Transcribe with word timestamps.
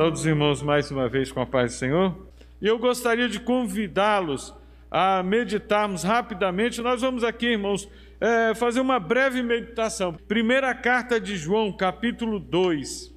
Todos 0.00 0.20
os 0.20 0.26
irmãos, 0.26 0.62
mais 0.62 0.90
uma 0.90 1.10
vez, 1.10 1.30
com 1.30 1.42
a 1.42 1.46
paz 1.46 1.74
do 1.74 1.78
Senhor. 1.78 2.26
E 2.58 2.66
eu 2.66 2.78
gostaria 2.78 3.28
de 3.28 3.38
convidá-los 3.38 4.54
a 4.90 5.22
meditarmos 5.22 6.02
rapidamente. 6.02 6.80
Nós 6.80 7.02
vamos 7.02 7.22
aqui, 7.22 7.48
irmãos, 7.48 7.86
é, 8.18 8.54
fazer 8.54 8.80
uma 8.80 8.98
breve 8.98 9.42
meditação. 9.42 10.14
Primeira 10.26 10.74
carta 10.74 11.20
de 11.20 11.36
João, 11.36 11.70
capítulo 11.70 12.40
2, 12.40 13.14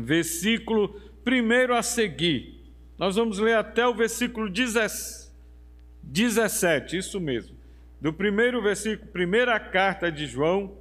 versículo 0.00 0.98
1 1.26 1.74
a 1.74 1.82
seguir. 1.82 2.64
Nós 2.96 3.16
vamos 3.16 3.38
ler 3.38 3.56
até 3.56 3.86
o 3.86 3.92
versículo 3.92 4.48
17, 4.48 6.96
isso 6.96 7.20
mesmo. 7.20 7.54
Do 8.00 8.10
primeiro 8.10 8.62
versículo, 8.62 9.12
primeira 9.12 9.60
carta 9.60 10.10
de 10.10 10.24
João, 10.24 10.72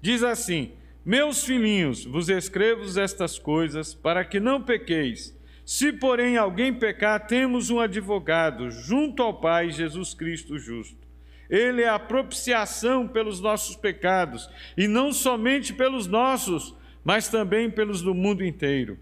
diz 0.00 0.22
assim: 0.22 0.72
meus 1.04 1.44
filhinhos, 1.44 2.04
vos 2.04 2.28
escrevo 2.28 2.82
estas 2.98 3.38
coisas 3.38 3.94
para 3.94 4.24
que 4.24 4.38
não 4.38 4.62
pequeis. 4.62 5.36
Se, 5.64 5.92
porém, 5.92 6.36
alguém 6.36 6.72
pecar, 6.72 7.26
temos 7.26 7.70
um 7.70 7.80
advogado 7.80 8.70
junto 8.70 9.22
ao 9.22 9.40
Pai, 9.40 9.70
Jesus 9.70 10.14
Cristo 10.14 10.58
justo. 10.58 11.02
Ele 11.48 11.82
é 11.82 11.88
a 11.88 11.98
propiciação 11.98 13.06
pelos 13.06 13.40
nossos 13.40 13.76
pecados, 13.76 14.48
e 14.76 14.88
não 14.88 15.12
somente 15.12 15.72
pelos 15.72 16.06
nossos, 16.06 16.74
mas 17.04 17.28
também 17.28 17.70
pelos 17.70 18.00
do 18.00 18.14
mundo 18.14 18.44
inteiro. 18.44 18.98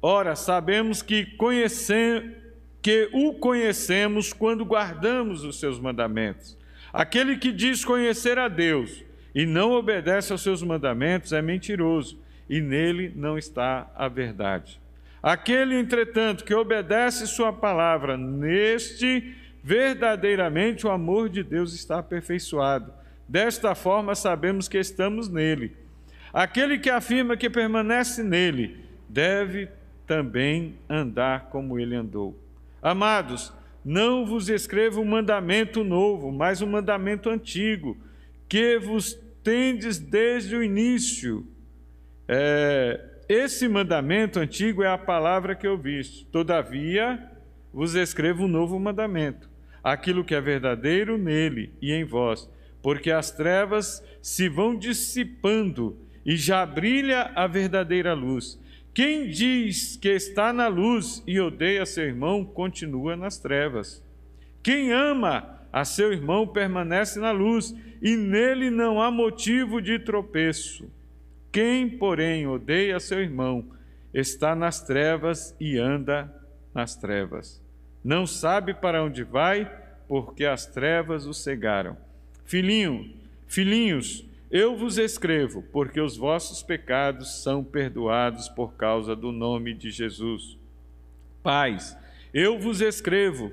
Ora, 0.00 0.34
sabemos 0.34 1.02
que, 1.02 1.26
que 2.80 3.08
o 3.12 3.34
conhecemos 3.34 4.32
quando 4.32 4.64
guardamos 4.64 5.44
os 5.44 5.60
seus 5.60 5.78
mandamentos. 5.78 6.56
Aquele 6.92 7.36
que 7.36 7.52
diz 7.52 7.84
conhecer 7.84 8.38
a 8.38 8.48
Deus, 8.48 9.04
e 9.34 9.46
não 9.46 9.72
obedece 9.72 10.32
aos 10.32 10.42
seus 10.42 10.62
mandamentos 10.62 11.32
é 11.32 11.40
mentiroso, 11.40 12.18
e 12.48 12.60
nele 12.60 13.12
não 13.14 13.38
está 13.38 13.90
a 13.94 14.08
verdade. 14.08 14.80
Aquele, 15.22 15.76
entretanto, 15.76 16.44
que 16.44 16.54
obedece 16.54 17.26
Sua 17.26 17.52
palavra, 17.52 18.16
neste 18.16 19.34
verdadeiramente 19.62 20.86
o 20.86 20.90
amor 20.90 21.28
de 21.28 21.42
Deus 21.42 21.72
está 21.72 21.98
aperfeiçoado. 21.98 22.92
Desta 23.28 23.74
forma 23.74 24.14
sabemos 24.14 24.68
que 24.68 24.78
estamos 24.78 25.28
nele. 25.28 25.76
Aquele 26.32 26.78
que 26.78 26.90
afirma 26.90 27.36
que 27.36 27.48
permanece 27.48 28.22
nele 28.22 28.78
deve 29.08 29.68
também 30.06 30.74
andar 30.88 31.48
como 31.50 31.78
ele 31.78 31.94
andou. 31.94 32.36
Amados, 32.82 33.52
não 33.84 34.26
vos 34.26 34.48
escrevo 34.48 35.00
um 35.00 35.04
mandamento 35.04 35.84
novo, 35.84 36.32
mas 36.32 36.60
um 36.60 36.66
mandamento 36.66 37.30
antigo 37.30 37.96
que 38.48 38.78
vos 38.78 39.18
tendes 39.42 39.98
desde 39.98 40.56
o 40.56 40.62
início. 40.62 41.46
É, 42.28 43.00
esse 43.28 43.68
mandamento 43.68 44.38
antigo 44.38 44.82
é 44.82 44.88
a 44.88 44.98
palavra 44.98 45.54
que 45.54 45.66
ouviste. 45.66 46.26
Todavia, 46.26 47.30
vos 47.72 47.94
escrevo 47.94 48.44
um 48.44 48.48
novo 48.48 48.78
mandamento, 48.78 49.48
aquilo 49.82 50.24
que 50.24 50.34
é 50.34 50.40
verdadeiro 50.40 51.16
nele 51.16 51.72
e 51.80 51.92
em 51.92 52.04
vós, 52.04 52.48
porque 52.82 53.10
as 53.10 53.30
trevas 53.30 54.02
se 54.20 54.48
vão 54.48 54.76
dissipando 54.76 55.96
e 56.24 56.36
já 56.36 56.64
brilha 56.64 57.32
a 57.34 57.46
verdadeira 57.46 58.14
luz. 58.14 58.60
Quem 58.94 59.28
diz 59.28 59.96
que 59.96 60.10
está 60.10 60.52
na 60.52 60.68
luz 60.68 61.22
e 61.26 61.40
odeia 61.40 61.86
seu 61.86 62.04
irmão, 62.04 62.44
continua 62.44 63.16
nas 63.16 63.38
trevas. 63.38 64.04
Quem 64.62 64.92
ama 64.92 65.61
a 65.72 65.84
seu 65.84 66.12
irmão 66.12 66.46
permanece 66.46 67.18
na 67.18 67.30
luz, 67.30 67.74
e 68.02 68.14
nele 68.14 68.68
não 68.68 69.00
há 69.00 69.10
motivo 69.10 69.80
de 69.80 69.98
tropeço. 69.98 70.90
Quem, 71.50 71.88
porém, 71.88 72.46
odeia 72.46 73.00
seu 73.00 73.20
irmão, 73.20 73.64
está 74.12 74.54
nas 74.54 74.82
trevas 74.82 75.56
e 75.58 75.78
anda 75.78 76.32
nas 76.74 76.94
trevas. 76.96 77.62
Não 78.04 78.26
sabe 78.26 78.74
para 78.74 79.02
onde 79.02 79.22
vai, 79.22 79.70
porque 80.08 80.44
as 80.44 80.66
trevas 80.66 81.26
o 81.26 81.32
cegaram. 81.32 81.96
Filhinho, 82.44 83.10
filhinhos, 83.46 84.24
eu 84.50 84.76
vos 84.76 84.98
escrevo, 84.98 85.62
porque 85.72 86.00
os 86.00 86.16
vossos 86.16 86.62
pecados 86.62 87.42
são 87.42 87.64
perdoados 87.64 88.48
por 88.48 88.74
causa 88.74 89.16
do 89.16 89.32
nome 89.32 89.72
de 89.72 89.90
Jesus. 89.90 90.58
Pais, 91.42 91.96
eu 92.34 92.58
vos 92.58 92.82
escrevo, 92.82 93.50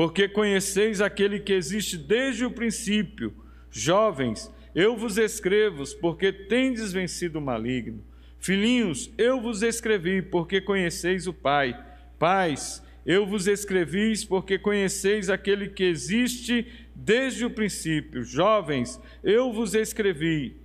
porque 0.00 0.26
conheceis 0.26 1.02
aquele 1.02 1.38
que 1.38 1.52
existe 1.52 1.98
desde 1.98 2.42
o 2.42 2.50
princípio. 2.50 3.34
Jovens, 3.70 4.50
eu 4.74 4.96
vos 4.96 5.18
escrevo, 5.18 5.84
porque 6.00 6.32
tendes 6.32 6.90
vencido 6.90 7.38
o 7.38 7.42
maligno. 7.42 8.02
Filhinhos, 8.38 9.12
eu 9.18 9.42
vos 9.42 9.62
escrevi, 9.62 10.22
porque 10.22 10.58
conheceis 10.58 11.26
o 11.26 11.34
Pai. 11.34 11.78
Pais, 12.18 12.82
eu 13.04 13.26
vos 13.26 13.46
escrevi, 13.46 14.14
porque 14.26 14.58
conheceis 14.58 15.28
aquele 15.28 15.68
que 15.68 15.84
existe 15.84 16.66
desde 16.94 17.44
o 17.44 17.50
princípio. 17.50 18.24
Jovens, 18.24 18.98
eu 19.22 19.52
vos 19.52 19.74
escrevi, 19.74 20.56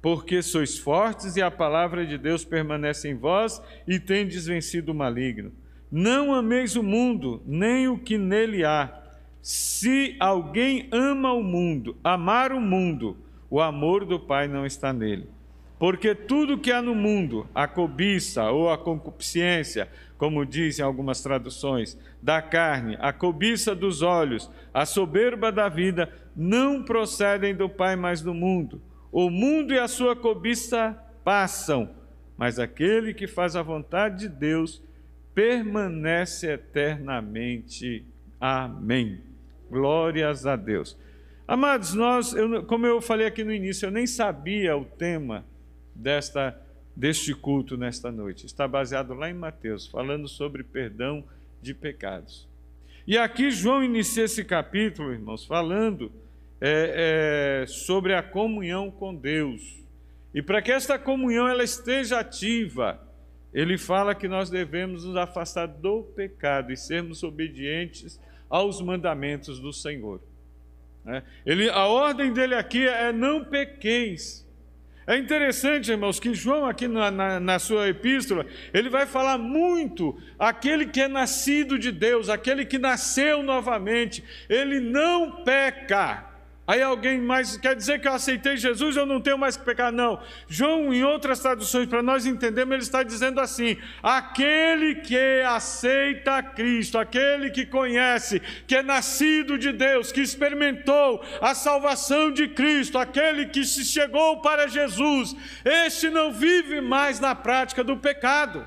porque 0.00 0.42
sois 0.42 0.76
fortes 0.76 1.36
e 1.36 1.40
a 1.40 1.52
palavra 1.52 2.04
de 2.04 2.18
Deus 2.18 2.44
permanece 2.44 3.08
em 3.08 3.14
vós 3.14 3.62
e 3.86 4.00
tendes 4.00 4.46
vencido 4.46 4.90
o 4.90 4.94
maligno. 4.96 5.52
Não 5.92 6.32
ameis 6.32 6.74
o 6.74 6.82
mundo, 6.82 7.42
nem 7.44 7.86
o 7.86 7.98
que 7.98 8.16
nele 8.16 8.64
há. 8.64 8.90
Se 9.42 10.16
alguém 10.18 10.88
ama 10.90 11.34
o 11.34 11.42
mundo, 11.42 11.98
amar 12.02 12.50
o 12.50 12.60
mundo, 12.62 13.14
o 13.50 13.60
amor 13.60 14.06
do 14.06 14.18
Pai 14.18 14.48
não 14.48 14.64
está 14.64 14.90
nele. 14.90 15.28
Porque 15.78 16.14
tudo 16.14 16.56
que 16.56 16.72
há 16.72 16.80
no 16.80 16.94
mundo, 16.94 17.46
a 17.54 17.68
cobiça 17.68 18.50
ou 18.50 18.70
a 18.70 18.78
concupiscência, 18.78 19.86
como 20.16 20.46
dizem 20.46 20.82
algumas 20.82 21.22
traduções, 21.22 21.98
da 22.22 22.40
carne, 22.40 22.96
a 22.98 23.12
cobiça 23.12 23.74
dos 23.74 24.00
olhos, 24.00 24.50
a 24.72 24.86
soberba 24.86 25.52
da 25.52 25.68
vida, 25.68 26.10
não 26.34 26.82
procedem 26.82 27.54
do 27.54 27.68
Pai, 27.68 27.96
mas 27.96 28.22
do 28.22 28.32
mundo. 28.32 28.80
O 29.10 29.28
mundo 29.28 29.74
e 29.74 29.78
a 29.78 29.88
sua 29.88 30.16
cobiça 30.16 30.96
passam, 31.22 31.90
mas 32.34 32.58
aquele 32.58 33.12
que 33.12 33.26
faz 33.26 33.54
a 33.56 33.62
vontade 33.62 34.20
de 34.20 34.28
Deus 34.30 34.80
permanece 35.34 36.52
eternamente. 36.52 38.04
Amém. 38.40 39.20
Glórias 39.70 40.46
a 40.46 40.56
Deus. 40.56 40.96
Amados, 41.46 41.94
nós, 41.94 42.32
eu, 42.32 42.62
como 42.64 42.86
eu 42.86 43.00
falei 43.00 43.26
aqui 43.26 43.44
no 43.44 43.52
início, 43.52 43.86
eu 43.86 43.90
nem 43.90 44.06
sabia 44.06 44.76
o 44.76 44.84
tema 44.84 45.44
desta 45.94 46.58
deste 46.94 47.34
culto 47.34 47.76
nesta 47.76 48.12
noite. 48.12 48.46
Está 48.46 48.68
baseado 48.68 49.14
lá 49.14 49.30
em 49.30 49.34
Mateus, 49.34 49.86
falando 49.86 50.28
sobre 50.28 50.62
perdão 50.62 51.24
de 51.60 51.74
pecados. 51.74 52.46
E 53.06 53.18
aqui 53.18 53.50
João 53.50 53.82
inicia 53.82 54.24
esse 54.24 54.44
capítulo, 54.44 55.12
irmãos, 55.12 55.44
falando 55.44 56.12
é, 56.60 57.62
é, 57.62 57.66
sobre 57.66 58.14
a 58.14 58.22
comunhão 58.22 58.90
com 58.90 59.14
Deus. 59.14 59.80
E 60.34 60.40
para 60.40 60.62
que 60.62 60.70
esta 60.70 60.98
comunhão 60.98 61.48
ela 61.48 61.64
esteja 61.64 62.20
ativa, 62.20 63.00
ele 63.52 63.76
fala 63.76 64.14
que 64.14 64.26
nós 64.26 64.48
devemos 64.48 65.04
nos 65.04 65.16
afastar 65.16 65.66
do 65.66 66.02
pecado 66.02 66.72
e 66.72 66.76
sermos 66.76 67.22
obedientes 67.22 68.20
aos 68.48 68.80
mandamentos 68.80 69.58
do 69.58 69.72
Senhor. 69.72 70.20
Né? 71.04 71.22
Ele, 71.44 71.68
a 71.68 71.86
ordem 71.86 72.32
dele 72.32 72.54
aqui 72.54 72.86
é 72.86 73.12
não 73.12 73.44
pequeis. 73.44 74.46
É 75.06 75.16
interessante, 75.18 75.90
irmãos, 75.90 76.20
que 76.20 76.32
João, 76.32 76.64
aqui 76.64 76.86
na, 76.86 77.10
na, 77.10 77.40
na, 77.40 77.58
sua 77.58 77.88
epístola, 77.88 78.46
ele 78.72 78.88
vai 78.88 79.04
falar 79.04 79.36
muito 79.36 80.16
aquele 80.38 80.86
que 80.86 81.00
é 81.00 81.08
nascido 81.08 81.76
de 81.76 81.90
Deus, 81.90 82.28
aquele 82.28 82.64
que 82.64 82.78
nasceu 82.78 83.42
novamente, 83.42 84.22
ele 84.48 84.78
não 84.78 85.42
peca. 85.42 86.31
Aí 86.72 86.80
alguém 86.80 87.20
mais 87.20 87.54
quer 87.58 87.76
dizer 87.76 88.00
que 88.00 88.08
eu 88.08 88.14
aceitei 88.14 88.56
Jesus, 88.56 88.96
eu 88.96 89.04
não 89.04 89.20
tenho 89.20 89.36
mais 89.36 89.58
que 89.58 89.62
pecar? 89.62 89.92
Não. 89.92 90.18
João, 90.48 90.90
em 90.90 91.04
outras 91.04 91.38
traduções, 91.38 91.86
para 91.86 92.02
nós 92.02 92.24
entendermos, 92.24 92.72
ele 92.72 92.82
está 92.82 93.02
dizendo 93.02 93.42
assim: 93.42 93.76
aquele 94.02 94.94
que 94.94 95.42
aceita 95.42 96.42
Cristo, 96.42 96.96
aquele 96.96 97.50
que 97.50 97.66
conhece, 97.66 98.40
que 98.66 98.74
é 98.74 98.82
nascido 98.82 99.58
de 99.58 99.70
Deus, 99.70 100.10
que 100.10 100.22
experimentou 100.22 101.22
a 101.42 101.54
salvação 101.54 102.32
de 102.32 102.48
Cristo, 102.48 102.96
aquele 102.96 103.48
que 103.48 103.66
se 103.66 103.84
chegou 103.84 104.40
para 104.40 104.66
Jesus, 104.66 105.36
este 105.66 106.08
não 106.08 106.32
vive 106.32 106.80
mais 106.80 107.20
na 107.20 107.34
prática 107.34 107.84
do 107.84 107.98
pecado, 107.98 108.66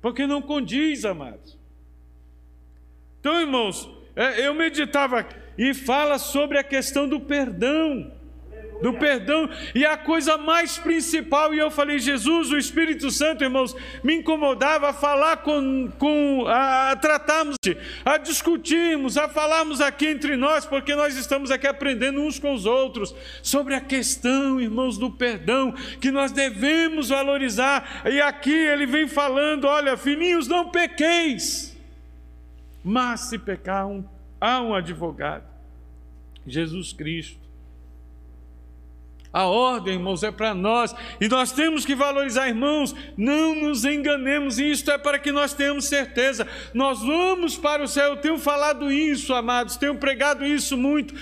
porque 0.00 0.26
não 0.26 0.42
condiz, 0.42 1.04
amados. 1.04 1.56
Então, 3.20 3.40
irmãos, 3.40 3.88
é, 4.16 4.44
eu 4.44 4.52
meditava 4.52 5.20
aqui 5.20 5.43
e 5.56 5.72
fala 5.72 6.18
sobre 6.18 6.58
a 6.58 6.64
questão 6.64 7.08
do 7.08 7.20
perdão. 7.20 8.12
do 8.82 8.92
perdão. 8.92 9.48
E 9.74 9.86
a 9.86 9.96
coisa 9.96 10.36
mais 10.36 10.76
principal, 10.76 11.54
e 11.54 11.58
eu 11.58 11.70
falei, 11.70 11.98
Jesus, 11.98 12.50
o 12.50 12.58
Espírito 12.58 13.10
Santo, 13.10 13.44
irmãos, 13.44 13.74
me 14.02 14.16
incomodava 14.16 14.90
a 14.90 14.92
falar 14.92 15.38
com, 15.38 15.90
com 15.98 16.44
a, 16.46 16.90
a 16.90 16.96
tratarmos, 16.96 17.56
a 18.04 18.18
discutirmos, 18.18 19.16
a 19.16 19.28
falarmos 19.28 19.80
aqui 19.80 20.08
entre 20.08 20.36
nós, 20.36 20.66
porque 20.66 20.94
nós 20.94 21.16
estamos 21.16 21.50
aqui 21.50 21.66
aprendendo 21.66 22.20
uns 22.20 22.38
com 22.38 22.52
os 22.52 22.66
outros 22.66 23.14
sobre 23.42 23.74
a 23.74 23.80
questão, 23.80 24.60
irmãos, 24.60 24.98
do 24.98 25.10
perdão, 25.10 25.72
que 26.00 26.10
nós 26.10 26.32
devemos 26.32 27.08
valorizar. 27.08 28.02
E 28.04 28.20
aqui 28.20 28.52
ele 28.52 28.86
vem 28.86 29.06
falando: 29.06 29.66
olha, 29.66 29.96
filhinhos, 29.96 30.48
não 30.48 30.68
pequeis, 30.68 31.74
mas 32.82 33.20
se 33.20 33.38
pecar, 33.38 33.86
um, 33.86 34.04
há 34.44 34.60
um 34.60 34.74
advogado, 34.74 35.48
Jesus 36.46 36.92
Cristo 36.92 37.43
a 39.34 39.46
ordem, 39.46 39.94
irmãos, 39.94 40.22
é 40.22 40.30
para 40.30 40.54
nós 40.54 40.94
e 41.20 41.26
nós 41.26 41.50
temos 41.50 41.84
que 41.84 41.96
valorizar, 41.96 42.46
irmãos. 42.46 42.94
Não 43.16 43.52
nos 43.56 43.84
enganemos, 43.84 44.60
e 44.60 44.70
isto 44.70 44.92
é 44.92 44.96
para 44.96 45.18
que 45.18 45.32
nós 45.32 45.52
tenhamos 45.52 45.86
certeza. 45.86 46.46
Nós 46.72 47.00
vamos 47.00 47.56
para 47.56 47.82
o 47.82 47.88
céu. 47.88 48.10
Eu 48.10 48.16
tenho 48.18 48.38
falado 48.38 48.92
isso, 48.92 49.34
amados, 49.34 49.76
tenho 49.76 49.96
pregado 49.96 50.46
isso 50.46 50.76
muito. 50.76 51.14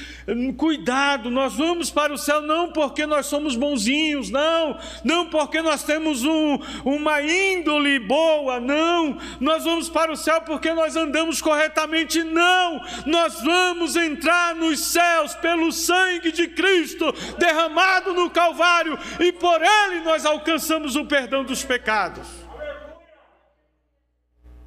Cuidado, 0.58 1.30
nós 1.30 1.54
vamos 1.54 1.90
para 1.90 2.12
o 2.12 2.18
céu 2.18 2.42
não 2.42 2.70
porque 2.70 3.06
nós 3.06 3.24
somos 3.24 3.56
bonzinhos, 3.56 4.28
não, 4.28 4.78
não 5.02 5.30
porque 5.30 5.62
nós 5.62 5.82
temos 5.82 6.22
um, 6.22 6.58
uma 6.84 7.22
índole 7.22 7.98
boa, 7.98 8.60
não. 8.60 9.16
Nós 9.40 9.64
vamos 9.64 9.88
para 9.88 10.12
o 10.12 10.16
céu 10.16 10.42
porque 10.42 10.74
nós 10.74 10.96
andamos 10.96 11.40
corretamente, 11.40 12.22
não. 12.22 12.82
Nós 13.06 13.40
vamos 13.40 13.96
entrar 13.96 14.54
nos 14.54 14.80
céus 14.80 15.34
pelo 15.36 15.72
sangue 15.72 16.30
de 16.30 16.46
Cristo 16.48 17.10
derramado 17.38 18.01
derramado 18.02 18.12
no 18.12 18.30
Calvário 18.30 18.98
e 19.20 19.32
por 19.32 19.60
ele 19.62 20.00
nós 20.00 20.26
alcançamos 20.26 20.96
o 20.96 21.04
perdão 21.04 21.44
dos 21.44 21.64
pecados. 21.64 22.28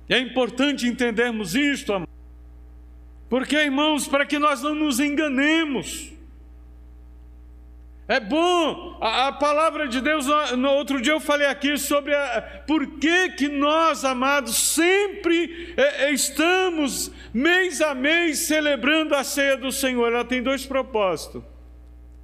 É 0.08 0.20
importante 0.20 0.88
entendermos 0.88 1.56
isto, 1.56 2.08
porque, 3.30 3.56
irmãos, 3.56 4.08
para 4.08 4.26
que 4.26 4.38
nós 4.38 4.62
não 4.62 4.76
nos 4.76 5.00
enganemos. 5.00 6.12
É 8.08 8.20
bom, 8.20 9.00
a, 9.02 9.30
a, 9.30 9.32
palavra 9.32 9.88
de 9.88 10.00
Deus, 10.00 10.28
no 10.56 10.70
outro 10.70 11.02
dia 11.02 11.14
eu 11.14 11.20
falei 11.20 11.48
aqui 11.48 11.76
sobre 11.76 12.14
a, 12.14 12.64
por 12.68 12.86
que, 13.00 13.30
que 13.30 13.48
nós, 13.48 14.06
amados, 14.06 14.56
sempre 14.56 15.74
é, 15.76 16.06
é 16.06 16.12
estamos 16.12 17.12
mês 17.34 17.82
a 17.82 17.96
mês 17.96 18.42
celebrando 18.42 19.16
a 19.16 19.24
ceia 19.24 19.58
do 19.58 19.72
Senhor. 19.72 20.14
Ela 20.14 20.24
tem 20.24 20.44
dois 20.44 20.68
propósitos 20.68 21.55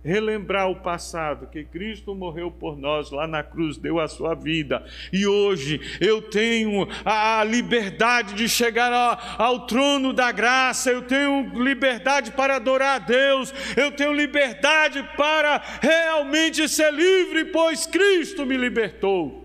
relembrar 0.04 0.70
o 0.70 0.76
passado, 0.76 1.48
que 1.48 1.64
Cristo 1.64 2.16
morreu 2.16 2.52
por 2.52 2.78
nós 2.78 3.12
lá 3.12 3.28
na 3.28 3.44
cruz, 3.44 3.78
deu 3.78 4.00
a 4.00 4.08
sua 4.08 4.34
vida, 4.34 4.84
e 5.14 5.26
hoje 5.26 5.80
eu 6.00 6.22
tenho 6.22 6.88
a 7.06 7.44
liberdade 7.44 8.34
de 8.34 8.50
chegar 8.50 8.92
ao, 8.92 9.18
ao 9.38 9.68
trono 9.68 10.12
da 10.14 10.32
graça, 10.32 10.92
eu 10.92 11.04
tenho 11.04 11.52
liberdade 11.64 12.32
para 12.32 12.56
adorar 12.56 12.96
a 12.96 13.00
Deus, 13.00 13.54
eu 13.78 13.92
tenho 13.92 14.14
liberdade 14.14 15.08
para 15.16 15.62
realmente 15.82 16.68
ser 16.68 16.92
livre, 16.92 17.46
pois 17.46 17.86
Cristo 17.86 18.46
me 18.46 18.58
libertou. 18.58 19.42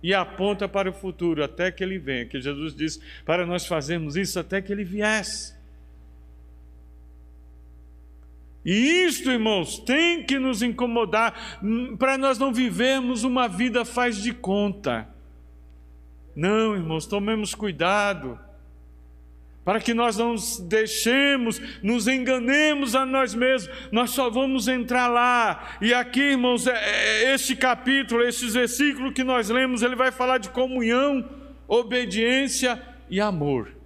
E 0.00 0.14
aponta 0.14 0.68
para 0.68 0.88
o 0.88 0.92
futuro, 0.92 1.42
até 1.42 1.72
que 1.72 1.82
ele 1.82 1.98
venha, 1.98 2.24
que 2.24 2.40
Jesus 2.40 2.74
disse 2.74 3.00
para 3.24 3.44
nós 3.44 3.66
fazermos 3.66 4.16
isso 4.16 4.38
até 4.38 4.62
que 4.62 4.72
ele 4.72 4.84
viesse. 4.84 5.57
E 8.70 9.06
isto, 9.06 9.30
irmãos, 9.30 9.78
tem 9.78 10.22
que 10.22 10.38
nos 10.38 10.60
incomodar 10.60 11.58
hum, 11.62 11.96
para 11.96 12.18
nós 12.18 12.38
não 12.38 12.52
vivermos 12.52 13.24
uma 13.24 13.48
vida 13.48 13.82
faz 13.82 14.22
de 14.22 14.30
conta. 14.30 15.08
Não, 16.36 16.74
irmãos, 16.74 17.06
tomemos 17.06 17.54
cuidado 17.54 18.38
para 19.64 19.80
que 19.80 19.94
nós 19.94 20.18
não 20.18 20.34
deixemos, 20.68 21.58
nos 21.82 22.06
enganemos 22.06 22.94
a 22.94 23.06
nós 23.06 23.34
mesmos, 23.34 23.74
nós 23.90 24.10
só 24.10 24.28
vamos 24.28 24.68
entrar 24.68 25.08
lá. 25.08 25.78
E 25.80 25.94
aqui, 25.94 26.20
irmãos, 26.20 26.66
é, 26.66 26.74
é, 26.74 27.32
este 27.32 27.56
capítulo, 27.56 28.22
esses 28.22 28.52
versículos 28.52 29.14
que 29.14 29.24
nós 29.24 29.48
lemos, 29.48 29.80
ele 29.80 29.96
vai 29.96 30.12
falar 30.12 30.36
de 30.36 30.50
comunhão, 30.50 31.26
obediência 31.66 32.82
e 33.08 33.18
amor. 33.18 33.77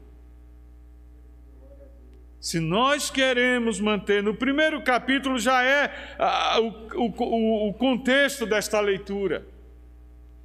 Se 2.42 2.58
nós 2.58 3.08
queremos 3.08 3.78
manter, 3.78 4.20
no 4.20 4.34
primeiro 4.34 4.82
capítulo 4.82 5.38
já 5.38 5.62
é 5.62 5.94
ah, 6.18 6.58
o, 6.60 7.04
o, 7.04 7.68
o 7.68 7.72
contexto 7.74 8.44
desta 8.44 8.80
leitura. 8.80 9.46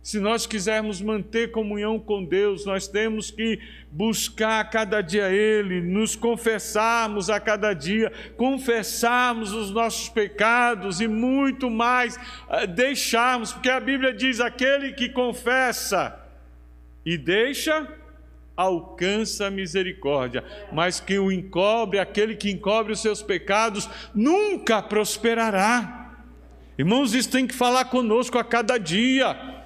Se 0.04 0.20
nós 0.20 0.46
quisermos 0.46 1.02
manter 1.02 1.50
comunhão 1.50 2.00
com 2.00 2.24
Deus, 2.24 2.68
nós 2.68 2.88
temos 2.88 3.32
que 3.32 3.60
buscar 3.92 4.60
a 4.60 4.64
cada 4.64 5.02
dia 5.02 5.32
Ele, 5.32 5.82
nos 5.82 6.16
confessarmos 6.16 7.32
a 7.32 7.40
cada 7.40 7.74
dia, 7.74 8.14
confessarmos 8.38 9.52
os 9.52 9.72
nossos 9.72 10.08
pecados 10.08 11.02
e 11.02 11.08
muito 11.08 11.68
mais, 11.68 12.16
ah, 12.48 12.68
deixarmos, 12.68 13.54
porque 13.54 13.72
a 13.72 13.80
Bíblia 13.80 14.14
diz: 14.14 14.40
aquele 14.40 14.94
que 14.94 15.10
confessa 15.10 16.16
e 17.04 17.18
deixa, 17.18 17.88
alcança 18.58 19.46
a 19.46 19.52
misericórdia, 19.52 20.44
mas 20.74 21.00
que 21.00 21.20
o 21.20 21.32
encobre, 21.32 22.00
aquele 22.00 22.36
que 22.36 22.52
encobre 22.52 22.92
os 22.92 23.00
seus 23.00 23.22
pecados, 23.22 23.88
nunca 24.14 24.82
prosperará. 24.82 26.26
Irmãos, 26.78 27.14
isso 27.14 27.30
tem 27.30 27.48
que 27.48 27.54
falar 27.54 27.86
conosco 27.86 28.38
a 28.38 28.44
cada 28.44 28.78
dia 28.78 29.57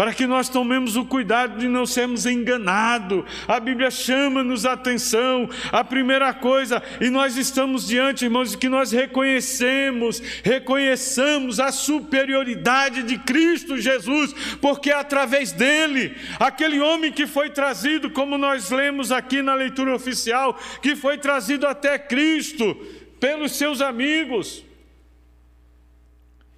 para 0.00 0.14
que 0.14 0.26
nós 0.26 0.48
tomemos 0.48 0.96
o 0.96 1.04
cuidado 1.04 1.58
de 1.58 1.68
não 1.68 1.84
sermos 1.84 2.24
enganados. 2.24 3.22
A 3.46 3.60
Bíblia 3.60 3.90
chama-nos 3.90 4.64
a 4.64 4.72
atenção, 4.72 5.46
a 5.70 5.84
primeira 5.84 6.32
coisa, 6.32 6.82
e 7.02 7.10
nós 7.10 7.36
estamos 7.36 7.86
diante, 7.86 8.24
irmãos, 8.24 8.52
de 8.52 8.56
que 8.56 8.70
nós 8.70 8.92
reconhecemos, 8.92 10.18
reconheçamos 10.42 11.60
a 11.60 11.70
superioridade 11.70 13.02
de 13.02 13.18
Cristo 13.18 13.76
Jesus, 13.76 14.32
porque 14.58 14.90
é 14.90 14.94
através 14.94 15.52
dele, 15.52 16.16
aquele 16.38 16.80
homem 16.80 17.12
que 17.12 17.26
foi 17.26 17.50
trazido, 17.50 18.08
como 18.08 18.38
nós 18.38 18.70
lemos 18.70 19.12
aqui 19.12 19.42
na 19.42 19.52
leitura 19.52 19.94
oficial, 19.94 20.58
que 20.80 20.96
foi 20.96 21.18
trazido 21.18 21.66
até 21.66 21.98
Cristo 21.98 22.74
pelos 23.20 23.52
seus 23.52 23.82
amigos, 23.82 24.64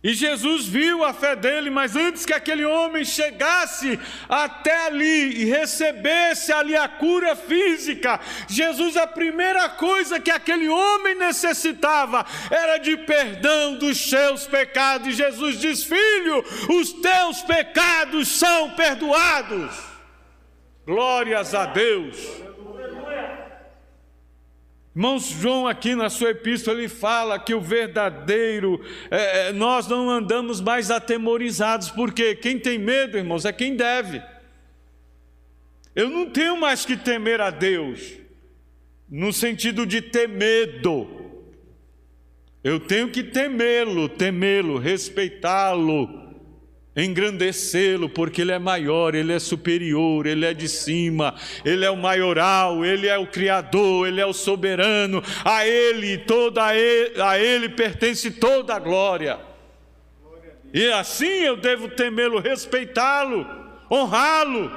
e 0.03 0.15
Jesus 0.15 0.67
viu 0.67 1.05
a 1.05 1.13
fé 1.13 1.37
dele, 1.37 1.71
mas 1.71 1.95
antes 1.95 2.27
que 2.27 2.33
aquele 2.33 2.65
homem 2.65 3.05
chegasse 3.05 4.01
até 4.29 4.87
ali 4.87 5.43
e 5.43 5.45
recebesse 5.45 6.53
ali 6.53 6.75
a 6.75 6.89
cura 6.89 7.37
física, 7.37 8.19
Jesus, 8.49 8.97
a 8.97 9.07
primeira 9.07 9.69
coisa 9.69 10.19
que 10.19 10.31
aquele 10.31 10.69
homem 10.69 11.15
necessitava 11.15 12.27
era 12.51 12.79
de 12.79 12.97
perdão 12.97 13.77
dos 13.77 14.11
seus 14.11 14.45
pecados. 14.45 15.07
E 15.07 15.13
Jesus 15.13 15.61
diz: 15.61 15.85
Filho, 15.85 16.45
os 16.69 16.93
teus 16.95 17.43
pecados 17.43 18.27
são 18.27 18.71
perdoados. 18.71 19.73
Glórias 20.85 21.55
a 21.55 21.67
Deus. 21.67 22.17
Irmãos, 24.95 25.29
João, 25.31 25.67
aqui 25.67 25.95
na 25.95 26.11
sua 26.11 26.31
epístola, 26.31 26.79
ele 26.79 26.89
fala 26.89 27.39
que 27.39 27.55
o 27.55 27.61
verdadeiro, 27.61 28.85
é, 29.11 29.49
é, 29.49 29.53
nós 29.53 29.89
não 29.89 30.11
andamos 30.11 30.61
mais 30.61 30.91
atemorizados, 30.91 31.91
porque 31.91 32.35
quem 32.35 32.59
tem 32.59 32.79
medo, 32.79 33.17
irmãos, 33.17 33.47
é 33.47 33.53
quem 33.53 33.75
deve. 33.75 34.23
Eu 35.95 36.11
não 36.11 36.29
tenho 36.29 36.59
mais 36.59 36.85
que 36.85 36.97
temer 36.97 37.41
a 37.41 37.51
Deus, 37.51 38.19
no 39.09 39.33
sentido 39.33 39.87
de 39.87 40.03
ter 40.03 40.29
medo. 40.29 41.07
Eu 42.63 42.79
tenho 42.79 43.11
que 43.11 43.23
temê-lo, 43.23 44.09
temê-lo, 44.11 44.79
respeitá-lo 44.79 46.32
engrandecê-lo, 46.95 48.09
porque 48.09 48.43
ele 48.43 48.53
é 48.53 48.59
maior, 48.59 49.15
ele 49.15 49.33
é 49.33 49.39
superior, 49.39 50.27
ele 50.27 50.45
é 50.45 50.53
de 50.53 50.69
cima, 50.69 51.35
ele 51.65 51.85
é 51.85 51.91
o 51.91 51.97
maioral, 51.97 52.85
ele 52.85 53.07
é 53.07 53.17
o 53.17 53.27
criador, 53.27 54.07
ele 54.07 54.21
é 54.21 54.27
o 54.27 54.33
soberano, 54.33 55.23
a 55.45 55.67
ele 55.67 56.19
toda 56.19 56.67
a 56.67 56.77
ele, 56.77 57.21
a 57.21 57.39
ele 57.39 57.71
pertence 57.71 58.31
toda 58.31 58.75
a 58.75 58.79
glória. 58.79 59.41
E 60.73 60.87
assim 60.93 61.27
eu 61.27 61.57
devo 61.57 61.89
temê-lo, 61.89 62.39
respeitá-lo, 62.39 63.47
honrá-lo 63.91 64.71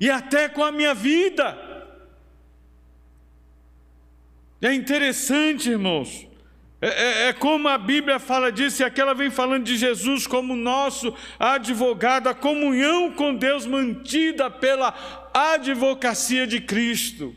e 0.00 0.10
até 0.10 0.48
com 0.48 0.62
a 0.62 0.70
minha 0.70 0.94
vida. 0.94 1.66
É 4.60 4.72
interessante, 4.72 5.70
irmãos, 5.70 6.27
é, 6.80 6.88
é, 6.88 7.28
é, 7.28 7.32
como 7.32 7.66
a 7.66 7.76
Bíblia 7.76 8.20
fala 8.20 8.52
disso, 8.52 8.82
e 8.82 8.84
aqui 8.84 9.00
ela 9.00 9.14
vem 9.14 9.30
falando 9.30 9.64
de 9.64 9.76
Jesus 9.76 10.26
como 10.26 10.54
nosso 10.54 11.12
advogado, 11.38 12.28
a 12.28 12.34
comunhão 12.34 13.12
com 13.12 13.34
Deus 13.34 13.66
mantida 13.66 14.48
pela 14.48 14.94
advocacia 15.34 16.46
de 16.46 16.60
Cristo. 16.60 17.34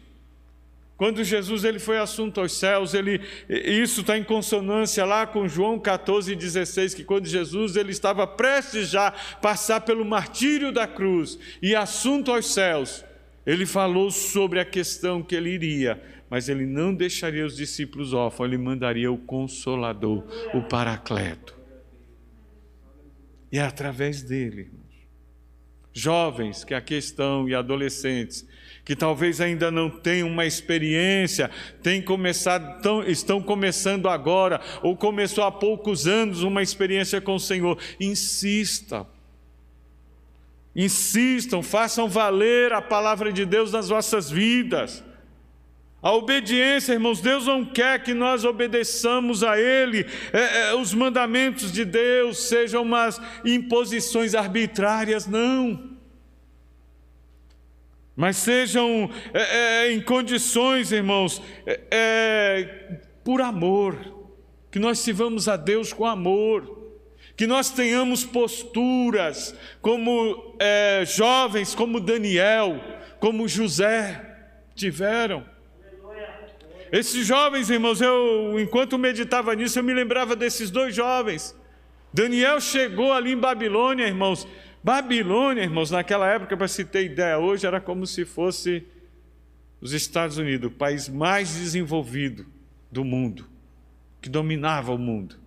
Quando 0.95 1.23
Jesus 1.23 1.63
ele 1.63 1.79
foi 1.79 1.97
assunto 1.97 2.39
aos 2.39 2.55
céus, 2.55 2.93
ele, 2.93 3.19
isso 3.49 4.01
está 4.01 4.15
em 4.15 4.23
consonância 4.23 5.03
lá 5.03 5.25
com 5.25 5.47
João 5.47 5.79
14, 5.79 6.35
16, 6.35 6.93
que 6.93 7.03
quando 7.03 7.25
Jesus 7.25 7.75
ele 7.75 7.89
estava 7.89 8.27
prestes 8.27 8.89
já 8.89 9.09
passar 9.41 9.81
pelo 9.81 10.05
martírio 10.05 10.71
da 10.71 10.85
cruz 10.85 11.39
e 11.59 11.75
assunto 11.75 12.31
aos 12.31 12.53
céus, 12.53 13.03
ele 13.47 13.65
falou 13.65 14.11
sobre 14.11 14.59
a 14.59 14.65
questão 14.65 15.23
que 15.23 15.33
ele 15.33 15.49
iria, 15.49 15.99
mas 16.31 16.47
ele 16.47 16.65
não 16.65 16.95
deixaria 16.95 17.45
os 17.45 17.57
discípulos 17.57 18.13
órfãos, 18.13 18.47
ele 18.47 18.57
mandaria 18.57 19.11
o 19.11 19.17
Consolador, 19.17 20.23
o 20.53 20.61
Paracleto. 20.61 21.53
E 23.51 23.59
é 23.59 23.61
através 23.61 24.21
dele, 24.21 24.61
irmãos. 24.61 24.81
Jovens 25.91 26.63
que 26.63 26.73
aqui 26.73 26.95
estão 26.95 27.49
e 27.49 27.53
adolescentes, 27.53 28.47
que 28.85 28.95
talvez 28.95 29.41
ainda 29.41 29.69
não 29.69 29.89
tenham 29.89 30.29
uma 30.29 30.45
experiência, 30.45 31.51
têm 31.83 32.01
começado, 32.01 32.81
tão, 32.81 33.03
estão 33.03 33.41
começando 33.41 34.07
agora, 34.07 34.61
ou 34.81 34.95
começou 34.95 35.43
há 35.43 35.51
poucos 35.51 36.07
anos 36.07 36.43
uma 36.43 36.63
experiência 36.63 37.19
com 37.19 37.35
o 37.35 37.39
Senhor, 37.41 37.77
insista. 37.99 39.05
Insistam, 40.73 41.61
façam 41.61 42.07
valer 42.07 42.71
a 42.71 42.81
palavra 42.81 43.33
de 43.33 43.45
Deus 43.45 43.73
nas 43.73 43.89
vossas 43.89 44.31
vidas. 44.31 45.03
A 46.01 46.13
obediência, 46.13 46.93
irmãos, 46.93 47.21
Deus 47.21 47.45
não 47.45 47.63
quer 47.63 48.01
que 48.01 48.13
nós 48.13 48.43
obedeçamos 48.43 49.43
a 49.43 49.59
Ele, 49.59 50.05
é, 50.33 50.69
é, 50.69 50.73
os 50.73 50.95
mandamentos 50.95 51.71
de 51.71 51.85
Deus 51.85 52.47
sejam 52.47 52.81
umas 52.81 53.21
imposições 53.45 54.33
arbitrárias, 54.33 55.27
não. 55.27 55.91
Mas 58.15 58.37
sejam 58.37 59.11
é, 59.31 59.41
é, 59.41 59.91
em 59.93 60.01
condições, 60.01 60.91
irmãos, 60.91 61.39
é, 61.67 61.79
é, 61.91 62.99
por 63.23 63.39
amor, 63.39 63.95
que 64.71 64.79
nós 64.79 64.97
sirvamos 64.99 65.47
a 65.47 65.55
Deus 65.55 65.93
com 65.93 66.05
amor, 66.05 66.79
que 67.37 67.45
nós 67.45 67.69
tenhamos 67.69 68.23
posturas 68.23 69.55
como 69.81 70.55
é, 70.59 71.03
jovens, 71.05 71.75
como 71.75 71.99
Daniel, 71.99 72.81
como 73.19 73.47
José 73.47 74.23
tiveram. 74.75 75.51
Esses 76.91 77.25
jovens, 77.25 77.69
irmãos, 77.69 78.01
eu, 78.01 78.59
enquanto 78.59 78.97
meditava 78.97 79.55
nisso, 79.55 79.79
eu 79.79 79.83
me 79.83 79.93
lembrava 79.93 80.35
desses 80.35 80.69
dois 80.69 80.93
jovens. 80.93 81.55
Daniel 82.13 82.59
chegou 82.59 83.13
ali 83.13 83.31
em 83.31 83.37
Babilônia, 83.37 84.05
irmãos, 84.05 84.45
Babilônia, 84.83 85.63
irmãos, 85.63 85.89
naquela 85.89 86.27
época, 86.27 86.57
para 86.57 86.67
se 86.67 86.83
ter 86.83 87.05
ideia, 87.05 87.39
hoje 87.39 87.65
era 87.65 87.79
como 87.79 88.05
se 88.05 88.25
fosse 88.25 88.83
os 89.79 89.93
Estados 89.93 90.37
Unidos, 90.37 90.67
o 90.69 90.75
país 90.75 91.07
mais 91.07 91.55
desenvolvido 91.55 92.45
do 92.91 93.05
mundo, 93.05 93.47
que 94.19 94.29
dominava 94.29 94.91
o 94.93 94.97
mundo. 94.97 95.40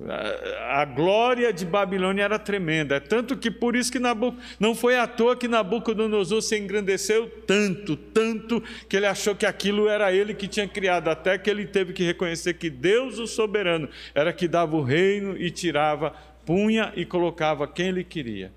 A, 0.00 0.84
glória 0.84 1.52
de 1.52 1.66
Babilônia 1.66 2.22
era 2.22 2.38
tremenda, 2.38 2.96
é 2.96 3.00
tanto 3.00 3.36
que 3.36 3.50
por 3.50 3.74
isso 3.74 3.90
que 3.90 3.98
não 3.98 4.72
foi 4.72 4.96
à 4.96 5.08
toa 5.08 5.36
que 5.36 5.48
Nabucodonosor 5.48 6.40
se 6.40 6.56
engrandeceu 6.56 7.28
tanto, 7.44 7.96
tanto, 7.96 8.62
que 8.88 8.96
ele 8.96 9.06
achou 9.06 9.34
que 9.34 9.44
aquilo 9.44 9.88
era 9.88 10.12
ele 10.12 10.34
que 10.34 10.46
tinha 10.46 10.68
criado, 10.68 11.08
até 11.08 11.36
que 11.36 11.50
ele 11.50 11.66
teve 11.66 11.92
que 11.92 12.04
reconhecer 12.04 12.54
que 12.54 12.70
Deus, 12.70 13.18
o 13.18 13.26
soberano, 13.26 13.88
era 14.14 14.32
que 14.32 14.46
dava 14.46 14.76
o 14.76 14.82
reino 14.82 15.36
e 15.36 15.50
tirava 15.50 16.10
punha 16.46 16.92
e 16.94 17.04
colocava 17.04 17.66
quem 17.66 17.88
ele 17.88 18.04
queria, 18.04 18.52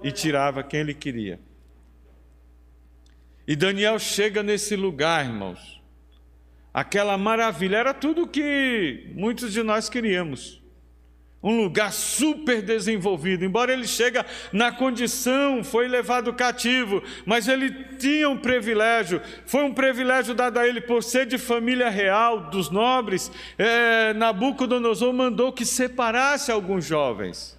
e 0.00 0.12
tirava 0.12 0.62
quem 0.62 0.78
ele 0.78 0.94
queria. 0.94 1.40
E 3.48 3.56
Daniel 3.56 3.98
chega 3.98 4.44
nesse 4.44 4.76
lugar, 4.76 5.26
irmãos. 5.26 5.82
Aquela 6.72 7.18
maravilha, 7.18 7.78
era 7.78 7.92
tudo 7.92 8.28
que 8.28 9.10
muitos 9.12 9.52
de 9.52 9.62
nós 9.62 9.88
queríamos 9.88 10.63
um 11.44 11.62
lugar 11.62 11.92
super 11.92 12.62
desenvolvido. 12.62 13.44
Embora 13.44 13.70
ele 13.70 13.86
chega 13.86 14.24
na 14.50 14.72
condição, 14.72 15.62
foi 15.62 15.86
levado 15.86 16.32
cativo, 16.32 17.02
mas 17.26 17.46
ele 17.46 17.70
tinha 17.98 18.30
um 18.30 18.38
privilégio. 18.38 19.20
Foi 19.44 19.62
um 19.62 19.74
privilégio 19.74 20.34
dado 20.34 20.58
a 20.58 20.66
ele 20.66 20.80
por 20.80 21.02
ser 21.02 21.26
de 21.26 21.36
família 21.36 21.90
real, 21.90 22.48
dos 22.48 22.70
nobres. 22.70 23.30
É, 23.58 24.14
Nabucodonosor 24.14 25.12
mandou 25.12 25.52
que 25.52 25.66
separasse 25.66 26.50
alguns 26.50 26.86
jovens 26.86 27.58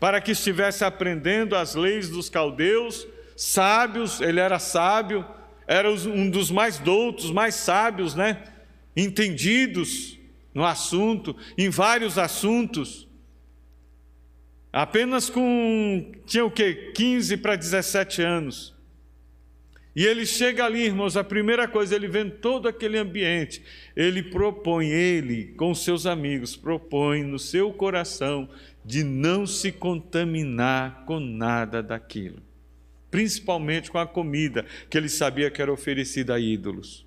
para 0.00 0.20
que 0.20 0.32
estivesse 0.32 0.84
aprendendo 0.84 1.54
as 1.54 1.76
leis 1.76 2.10
dos 2.10 2.28
caldeus, 2.28 3.06
sábios. 3.36 4.20
Ele 4.20 4.40
era 4.40 4.58
sábio, 4.58 5.24
era 5.68 5.88
um 5.88 6.28
dos 6.28 6.50
mais 6.50 6.78
doutos, 6.78 7.30
mais 7.30 7.54
sábios, 7.54 8.16
né? 8.16 8.42
Entendidos 8.96 10.18
no 10.54 10.64
assunto, 10.64 11.36
em 11.58 11.68
vários 11.68 12.16
assuntos. 12.16 13.08
Apenas 14.72 15.28
com, 15.28 16.12
tinha 16.24 16.44
o 16.44 16.50
quê? 16.50 16.92
15 16.94 17.36
para 17.38 17.56
17 17.56 18.22
anos. 18.22 18.74
E 19.96 20.04
ele 20.04 20.26
chega 20.26 20.64
ali, 20.64 20.82
irmãos, 20.82 21.16
a 21.16 21.22
primeira 21.22 21.68
coisa, 21.68 21.94
ele 21.94 22.08
vendo 22.08 22.32
todo 22.32 22.66
aquele 22.66 22.98
ambiente, 22.98 23.62
ele 23.94 24.24
propõe, 24.24 24.88
ele, 24.88 25.54
com 25.56 25.72
seus 25.72 26.04
amigos, 26.04 26.56
propõe 26.56 27.22
no 27.22 27.38
seu 27.38 27.72
coração 27.72 28.48
de 28.84 29.04
não 29.04 29.46
se 29.46 29.70
contaminar 29.70 31.04
com 31.06 31.20
nada 31.20 31.80
daquilo, 31.80 32.42
principalmente 33.08 33.88
com 33.88 33.98
a 33.98 34.06
comida 34.06 34.66
que 34.90 34.98
ele 34.98 35.08
sabia 35.08 35.50
que 35.50 35.62
era 35.62 35.72
oferecida 35.72 36.34
a 36.34 36.40
ídolos. 36.40 37.06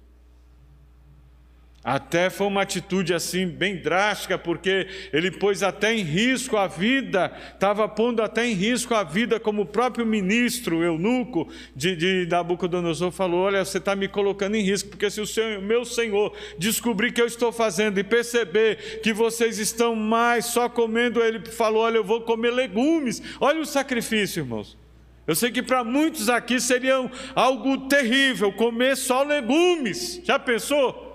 Até 1.87 2.29
foi 2.29 2.47
uma 2.47 2.63
atitude 2.63 3.13
assim 3.13 3.47
bem 3.47 3.77
drástica, 3.77 4.37
porque 4.37 4.89
ele 5.13 5.31
pôs 5.31 5.63
até 5.63 5.95
em 5.95 6.01
risco 6.01 6.57
a 6.57 6.67
vida, 6.67 7.31
estava 7.53 7.87
pondo 7.87 8.21
até 8.21 8.45
em 8.45 8.51
risco 8.51 8.93
a 8.93 9.05
vida, 9.05 9.39
como 9.39 9.61
o 9.61 9.65
próprio 9.65 10.05
ministro, 10.05 10.83
eunuco 10.83 11.47
de, 11.73 11.95
de 11.95 12.27
Nabucodonosor, 12.29 13.09
falou: 13.11 13.39
Olha, 13.39 13.63
você 13.63 13.77
está 13.77 13.95
me 13.95 14.09
colocando 14.09 14.55
em 14.55 14.63
risco, 14.63 14.89
porque 14.89 15.09
se 15.09 15.21
o 15.21 15.25
seu, 15.25 15.61
meu 15.61 15.85
senhor 15.85 16.35
descobrir 16.59 17.13
que 17.13 17.21
eu 17.21 17.25
estou 17.25 17.53
fazendo 17.53 17.97
e 17.97 18.03
perceber 18.03 18.99
que 19.01 19.13
vocês 19.13 19.57
estão 19.57 19.95
mais 19.95 20.43
só 20.43 20.67
comendo, 20.67 21.23
ele 21.23 21.39
falou: 21.45 21.83
Olha, 21.83 21.95
eu 21.95 22.03
vou 22.03 22.19
comer 22.19 22.51
legumes. 22.51 23.23
Olha 23.39 23.61
o 23.61 23.65
sacrifício, 23.65 24.41
irmãos. 24.41 24.77
Eu 25.25 25.37
sei 25.37 25.51
que 25.51 25.63
para 25.63 25.85
muitos 25.85 26.27
aqui 26.27 26.59
seria 26.59 27.09
algo 27.33 27.87
terrível 27.87 28.51
comer 28.51 28.97
só 28.97 29.23
legumes. 29.23 30.19
Já 30.25 30.37
pensou? 30.37 31.06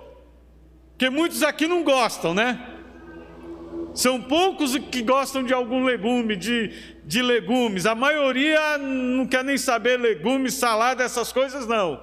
Porque 1.03 1.13
muitos 1.13 1.43
aqui 1.43 1.67
não 1.67 1.83
gostam, 1.83 2.33
né? 2.33 2.65
São 3.93 4.21
poucos 4.21 4.77
que 4.77 5.01
gostam 5.01 5.43
de 5.43 5.53
algum 5.53 5.83
legume, 5.83 6.33
de, 6.33 6.71
de 7.03 7.21
legumes. 7.21 7.85
A 7.85 7.93
maioria 7.93 8.77
não 8.77 9.27
quer 9.27 9.43
nem 9.43 9.57
saber 9.57 9.99
legumes, 9.99 10.53
salada, 10.53 11.03
essas 11.03 11.33
coisas 11.33 11.67
não. 11.67 12.01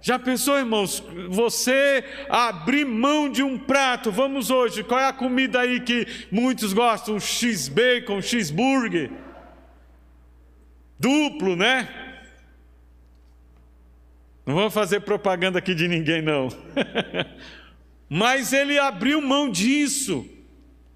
Já 0.00 0.18
pensou, 0.18 0.58
irmãos, 0.58 1.00
você 1.28 2.02
abrir 2.28 2.84
mão 2.84 3.30
de 3.30 3.44
um 3.44 3.56
prato? 3.56 4.10
Vamos 4.10 4.50
hoje, 4.50 4.82
qual 4.82 4.98
é 4.98 5.06
a 5.06 5.12
comida 5.12 5.60
aí 5.60 5.78
que 5.78 6.26
muitos 6.32 6.72
gostam? 6.72 7.20
X-bacon, 7.20 8.20
cheeseburger. 8.20 9.12
Duplo, 10.98 11.54
né? 11.54 12.05
Não 14.46 14.54
vamos 14.54 14.72
fazer 14.72 15.00
propaganda 15.00 15.58
aqui 15.58 15.74
de 15.74 15.88
ninguém, 15.88 16.22
não. 16.22 16.48
Mas 18.08 18.52
ele 18.52 18.78
abriu 18.78 19.20
mão 19.20 19.50
disso, 19.50 20.24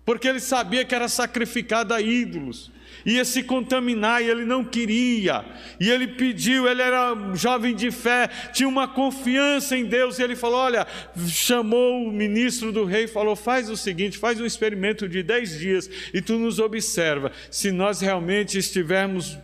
porque 0.04 0.28
ele 0.28 0.38
sabia 0.38 0.84
que 0.84 0.94
era 0.94 1.08
sacrificado 1.08 1.92
a 1.92 2.00
ídolos, 2.00 2.70
ia 3.04 3.24
se 3.24 3.42
contaminar 3.42 4.22
e 4.22 4.30
ele 4.30 4.44
não 4.44 4.64
queria. 4.64 5.44
E 5.80 5.90
ele 5.90 6.06
pediu, 6.06 6.68
ele 6.68 6.80
era 6.80 7.12
um 7.12 7.34
jovem 7.34 7.74
de 7.74 7.90
fé, 7.90 8.28
tinha 8.52 8.68
uma 8.68 8.86
confiança 8.86 9.76
em 9.76 9.84
Deus, 9.84 10.20
e 10.20 10.22
ele 10.22 10.36
falou: 10.36 10.60
Olha, 10.60 10.86
chamou 11.26 12.04
o 12.06 12.12
ministro 12.12 12.70
do 12.70 12.84
rei 12.84 13.04
e 13.04 13.08
falou: 13.08 13.34
Faz 13.34 13.68
o 13.68 13.76
seguinte, 13.76 14.16
faz 14.16 14.40
um 14.40 14.46
experimento 14.46 15.08
de 15.08 15.24
dez 15.24 15.58
dias 15.58 15.90
e 16.14 16.22
tu 16.22 16.38
nos 16.38 16.60
observa. 16.60 17.32
Se 17.50 17.72
nós 17.72 18.00
realmente 18.00 18.56
estivermos 18.56 19.36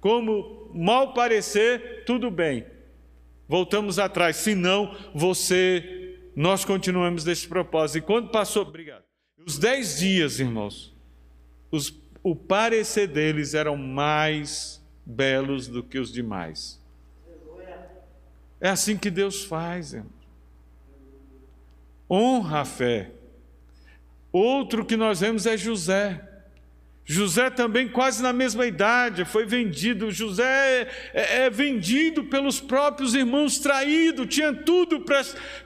como 0.00 0.70
mal 0.72 1.12
parecer, 1.12 2.04
tudo 2.06 2.30
bem 2.30 2.77
voltamos 3.48 3.98
atrás. 3.98 4.36
Se 4.36 4.54
não, 4.54 4.94
você, 5.14 6.20
nós 6.36 6.64
continuamos 6.64 7.24
desse 7.24 7.48
propósito. 7.48 7.98
E 7.98 8.06
quando 8.06 8.30
passou, 8.30 8.62
obrigado. 8.62 9.02
Os 9.44 9.58
dez 9.58 9.98
dias, 9.98 10.38
irmãos, 10.38 10.94
os, 11.70 11.92
o 12.22 12.36
parecer 12.36 13.08
deles 13.08 13.54
eram 13.54 13.76
mais 13.76 14.84
belos 15.04 15.66
do 15.66 15.82
que 15.82 15.98
os 15.98 16.12
demais. 16.12 16.78
É 18.60 18.68
assim 18.68 18.96
que 18.96 19.10
Deus 19.10 19.44
faz, 19.44 19.94
irmãos. 19.94 20.18
Honra 22.10 22.60
a 22.60 22.64
fé. 22.64 23.10
Outro 24.32 24.84
que 24.84 24.96
nós 24.96 25.20
vemos 25.20 25.46
é 25.46 25.56
José. 25.56 26.37
José 27.10 27.48
também, 27.48 27.88
quase 27.88 28.22
na 28.22 28.34
mesma 28.34 28.66
idade, 28.66 29.24
foi 29.24 29.46
vendido. 29.46 30.10
José 30.10 30.44
é, 30.44 30.88
é, 31.14 31.46
é 31.46 31.50
vendido 31.50 32.24
pelos 32.24 32.60
próprios 32.60 33.14
irmãos, 33.14 33.58
traído, 33.58 34.26
tinha 34.26 34.52
tudo 34.52 35.02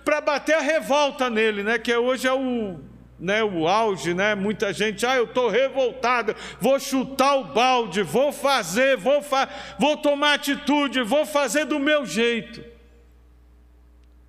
para 0.04 0.20
bater 0.20 0.54
a 0.54 0.60
revolta 0.60 1.28
nele, 1.28 1.64
né? 1.64 1.80
que 1.80 1.92
hoje 1.96 2.28
é 2.28 2.32
o, 2.32 2.78
né, 3.18 3.42
o 3.42 3.66
auge, 3.66 4.14
né? 4.14 4.36
muita 4.36 4.72
gente, 4.72 5.04
ah, 5.04 5.16
eu 5.16 5.24
estou 5.24 5.48
revoltado, 5.48 6.32
vou 6.60 6.78
chutar 6.78 7.34
o 7.34 7.52
balde, 7.52 8.02
vou 8.02 8.32
fazer, 8.32 8.96
vou, 8.96 9.20
fa 9.20 9.48
vou 9.80 9.96
tomar 9.96 10.34
atitude, 10.34 11.02
vou 11.02 11.26
fazer 11.26 11.64
do 11.64 11.80
meu 11.80 12.06
jeito. 12.06 12.62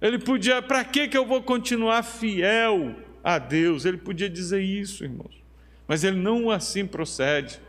Ele 0.01 0.17
podia, 0.17 0.63
para 0.63 0.84
que 0.84 1.15
eu 1.15 1.27
vou 1.27 1.43
continuar 1.43 2.01
fiel 2.01 2.96
a 3.24 3.38
Deus? 3.38 3.86
Ele 3.86 3.98
podia 3.98 4.27
dizer 4.27 4.62
isso, 4.62 5.03
irmãos 5.03 5.42
mas 5.87 6.03
ele 6.03 6.17
não 6.17 6.49
assim 6.49 6.85
procede. 6.85 7.59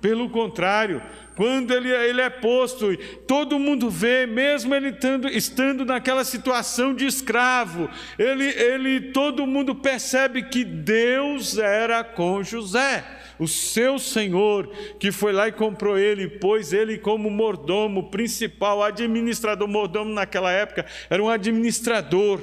Pelo 0.00 0.28
contrário, 0.28 1.00
quando 1.36 1.72
ele, 1.72 1.88
ele 1.88 2.20
é 2.20 2.28
posto, 2.28 2.96
todo 3.26 3.58
mundo 3.58 3.88
vê, 3.88 4.26
mesmo 4.26 4.74
ele 4.74 4.88
estando, 4.88 5.28
estando 5.28 5.84
naquela 5.84 6.24
situação 6.24 6.92
de 6.92 7.06
escravo, 7.06 7.88
ele, 8.18 8.44
ele, 8.44 9.00
todo 9.12 9.46
mundo 9.46 9.76
percebe 9.76 10.42
que 10.42 10.64
Deus 10.64 11.56
era 11.56 12.02
com 12.02 12.42
José, 12.42 13.04
o 13.38 13.46
seu 13.46 13.98
senhor, 13.98 14.68
que 14.98 15.12
foi 15.12 15.32
lá 15.32 15.48
e 15.48 15.52
comprou 15.52 15.96
ele, 15.96 16.28
pôs 16.28 16.72
ele 16.72 16.98
como 16.98 17.30
mordomo 17.30 18.10
principal, 18.10 18.82
administrador, 18.82 19.68
mordomo 19.68 20.12
naquela 20.12 20.50
época, 20.50 20.84
era 21.08 21.22
um 21.22 21.28
administrador. 21.28 22.40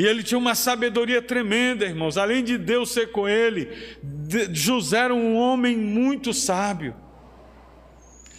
E 0.00 0.06
ele 0.06 0.22
tinha 0.22 0.38
uma 0.38 0.54
sabedoria 0.54 1.20
tremenda, 1.20 1.84
irmãos. 1.84 2.16
Além 2.16 2.42
de 2.42 2.56
Deus 2.56 2.90
ser 2.90 3.12
com 3.12 3.28
ele, 3.28 3.68
José 4.50 4.96
era 4.96 5.14
um 5.14 5.36
homem 5.36 5.76
muito 5.76 6.32
sábio. 6.32 6.96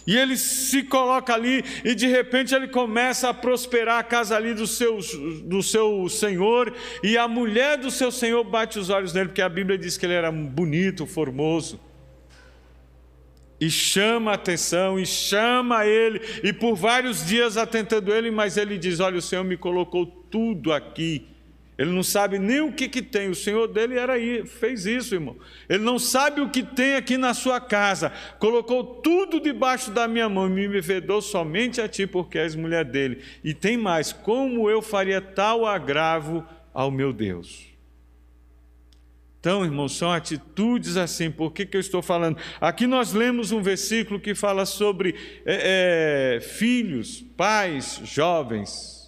E 0.04 0.16
ele 0.16 0.36
se 0.36 0.82
coloca 0.82 1.32
ali 1.32 1.64
e 1.84 1.94
de 1.94 2.08
repente 2.08 2.52
ele 2.52 2.66
começa 2.66 3.28
a 3.28 3.32
prosperar 3.34 4.00
a 4.00 4.02
casa 4.02 4.34
ali 4.34 4.54
do 4.54 4.66
seu, 4.66 4.98
do 5.44 5.62
seu 5.62 6.08
senhor. 6.08 6.74
E 7.00 7.16
a 7.16 7.28
mulher 7.28 7.78
do 7.78 7.92
seu 7.92 8.10
senhor 8.10 8.42
bate 8.42 8.80
os 8.80 8.90
olhos 8.90 9.12
nele, 9.12 9.28
porque 9.28 9.40
a 9.40 9.48
Bíblia 9.48 9.78
diz 9.78 9.96
que 9.96 10.04
ele 10.04 10.14
era 10.14 10.32
bonito, 10.32 11.06
formoso. 11.06 11.80
E 13.60 13.70
chama 13.70 14.32
a 14.32 14.34
atenção, 14.34 14.98
e 14.98 15.06
chama 15.06 15.86
ele, 15.86 16.20
e 16.42 16.52
por 16.52 16.74
vários 16.74 17.24
dias 17.24 17.56
atentando 17.56 18.12
ele, 18.12 18.32
mas 18.32 18.56
ele 18.56 18.76
diz: 18.76 18.98
Olha, 18.98 19.18
o 19.18 19.22
Senhor 19.22 19.44
me 19.44 19.56
colocou 19.56 20.04
tudo 20.04 20.72
aqui 20.72 21.30
ele 21.82 21.90
não 21.90 22.04
sabe 22.04 22.38
nem 22.38 22.60
o 22.60 22.70
que, 22.70 22.88
que 22.88 23.02
tem. 23.02 23.28
O 23.28 23.34
Senhor 23.34 23.66
dele 23.66 23.98
era 23.98 24.12
aí, 24.12 24.46
fez 24.46 24.86
isso, 24.86 25.16
irmão. 25.16 25.36
Ele 25.68 25.82
não 25.82 25.98
sabe 25.98 26.40
o 26.40 26.48
que 26.48 26.62
tem 26.62 26.94
aqui 26.94 27.18
na 27.18 27.34
sua 27.34 27.60
casa. 27.60 28.12
Colocou 28.38 28.84
tudo 28.84 29.40
debaixo 29.40 29.90
da 29.90 30.06
minha 30.06 30.28
mão 30.28 30.46
e 30.46 30.68
me 30.68 30.80
vedou 30.80 31.20
somente 31.20 31.80
a 31.80 31.88
ti, 31.88 32.06
porque 32.06 32.38
és 32.38 32.54
mulher 32.54 32.84
dele. 32.84 33.20
E 33.42 33.52
tem 33.52 33.76
mais: 33.76 34.12
como 34.12 34.70
eu 34.70 34.80
faria 34.80 35.20
tal 35.20 35.66
agravo 35.66 36.46
ao 36.72 36.88
meu 36.88 37.12
Deus? 37.12 37.66
Então, 39.40 39.64
irmãos, 39.64 39.96
são 39.96 40.12
atitudes 40.12 40.96
assim. 40.96 41.32
Por 41.32 41.52
que, 41.52 41.66
que 41.66 41.76
eu 41.76 41.80
estou 41.80 42.00
falando? 42.00 42.38
Aqui 42.60 42.86
nós 42.86 43.12
lemos 43.12 43.50
um 43.50 43.60
versículo 43.60 44.20
que 44.20 44.36
fala 44.36 44.64
sobre 44.66 45.16
é, 45.44 46.36
é, 46.36 46.40
filhos, 46.40 47.24
pais, 47.36 48.00
jovens 48.04 49.01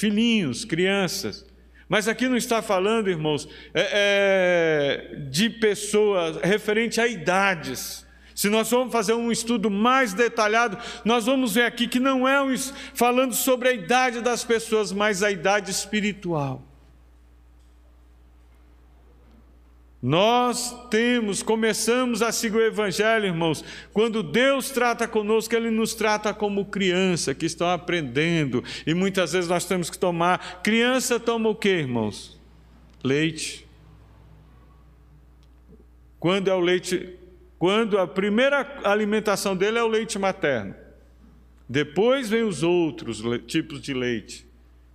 filhinhos, 0.00 0.64
crianças. 0.64 1.44
Mas 1.86 2.08
aqui 2.08 2.26
não 2.26 2.36
está 2.36 2.62
falando, 2.62 3.10
irmãos, 3.10 3.46
é, 3.74 5.10
é, 5.12 5.16
de 5.28 5.50
pessoas 5.50 6.38
referente 6.38 6.98
a 7.00 7.06
idades. 7.06 8.06
Se 8.34 8.48
nós 8.48 8.70
vamos 8.70 8.90
fazer 8.90 9.12
um 9.12 9.30
estudo 9.30 9.70
mais 9.70 10.14
detalhado, 10.14 10.78
nós 11.04 11.26
vamos 11.26 11.52
ver 11.54 11.64
aqui 11.64 11.86
que 11.86 12.00
não 12.00 12.26
é 12.26 12.40
um, 12.40 12.56
falando 12.94 13.34
sobre 13.34 13.68
a 13.68 13.72
idade 13.72 14.22
das 14.22 14.42
pessoas, 14.42 14.90
mas 14.90 15.22
a 15.22 15.30
idade 15.30 15.70
espiritual. 15.70 16.69
Nós 20.02 20.88
temos, 20.88 21.42
começamos 21.42 22.22
a 22.22 22.32
seguir 22.32 22.56
o 22.56 22.64
Evangelho, 22.64 23.26
irmãos. 23.26 23.62
Quando 23.92 24.22
Deus 24.22 24.70
trata 24.70 25.06
conosco, 25.06 25.54
Ele 25.54 25.70
nos 25.70 25.94
trata 25.94 26.32
como 26.32 26.64
criança 26.64 27.34
que 27.34 27.44
estão 27.44 27.68
aprendendo. 27.68 28.64
E 28.86 28.94
muitas 28.94 29.32
vezes 29.32 29.48
nós 29.48 29.66
temos 29.66 29.90
que 29.90 29.98
tomar. 29.98 30.62
Criança 30.62 31.20
toma 31.20 31.50
o 31.50 31.54
que, 31.54 31.68
irmãos? 31.68 32.40
Leite. 33.04 33.66
Quando 36.18 36.48
é 36.48 36.54
o 36.54 36.60
leite, 36.60 37.18
quando 37.58 37.98
a 37.98 38.06
primeira 38.06 38.80
alimentação 38.84 39.54
dele 39.54 39.78
é 39.78 39.82
o 39.82 39.88
leite 39.88 40.18
materno. 40.18 40.74
Depois 41.68 42.28
vem 42.28 42.42
os 42.42 42.62
outros 42.62 43.22
tipos 43.46 43.82
de 43.82 43.92
leite 43.92 44.49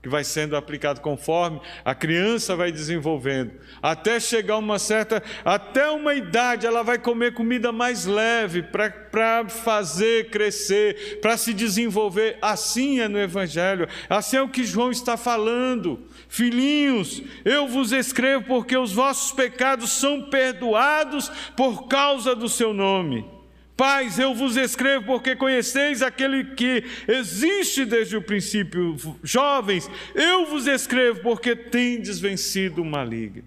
que 0.06 0.10
vai 0.10 0.24
sendo 0.24 0.56
aplicado 0.56 1.02
conforme 1.02 1.60
a 1.84 1.96
criança 1.96 2.56
vai 2.56 2.72
desenvolvendo, 2.72 3.54
até 3.82 4.20
chegar 4.20 4.58
uma 4.58 4.78
certa, 4.78 5.24
até 5.44 5.90
uma 5.90 6.14
idade, 6.14 6.68
ela 6.68 6.84
vai 6.84 7.00
comer 7.00 7.34
comida 7.34 7.72
mais 7.72 8.06
leve 8.06 8.62
para 8.62 9.50
fazer 9.50 10.30
crescer, 10.30 11.18
para 11.22 11.36
se 11.38 11.56
desenvolver. 11.56 12.38
Assim 12.40 13.00
é 13.00 13.08
no 13.08 13.18
Evangelho, 13.18 13.88
assim 14.08 14.38
é 14.38 14.44
o 14.44 14.50
que 14.50 14.64
João 14.64 14.92
está 14.92 15.18
falando. 15.18 16.08
Filhinhos, 16.30 17.24
eu 17.44 17.68
vos 17.68 17.92
escrevo 17.92 18.46
porque 18.46 18.78
os 18.78 18.94
vossos 18.94 19.32
pecados 19.32 19.90
são 19.90 20.30
perdoados 20.30 21.30
por 21.58 21.88
causa 21.88 22.36
do 22.36 22.48
seu 22.48 22.76
nome. 22.76 23.35
Pais, 23.76 24.18
eu 24.18 24.34
vos 24.34 24.56
escrevo 24.56 25.06
porque 25.06 25.36
conheceis 25.36 26.02
aquele 26.02 26.56
que 26.56 26.84
existe 27.08 27.84
desde 27.84 28.16
o 28.16 28.22
princípio. 28.22 28.96
Jovens, 29.22 29.90
eu 30.14 30.46
vos 30.46 30.66
escrevo 30.66 31.20
porque 31.22 31.56
tendes 31.56 32.20
vencido 32.20 32.82
o 32.82 32.86
maligno. 32.86 33.44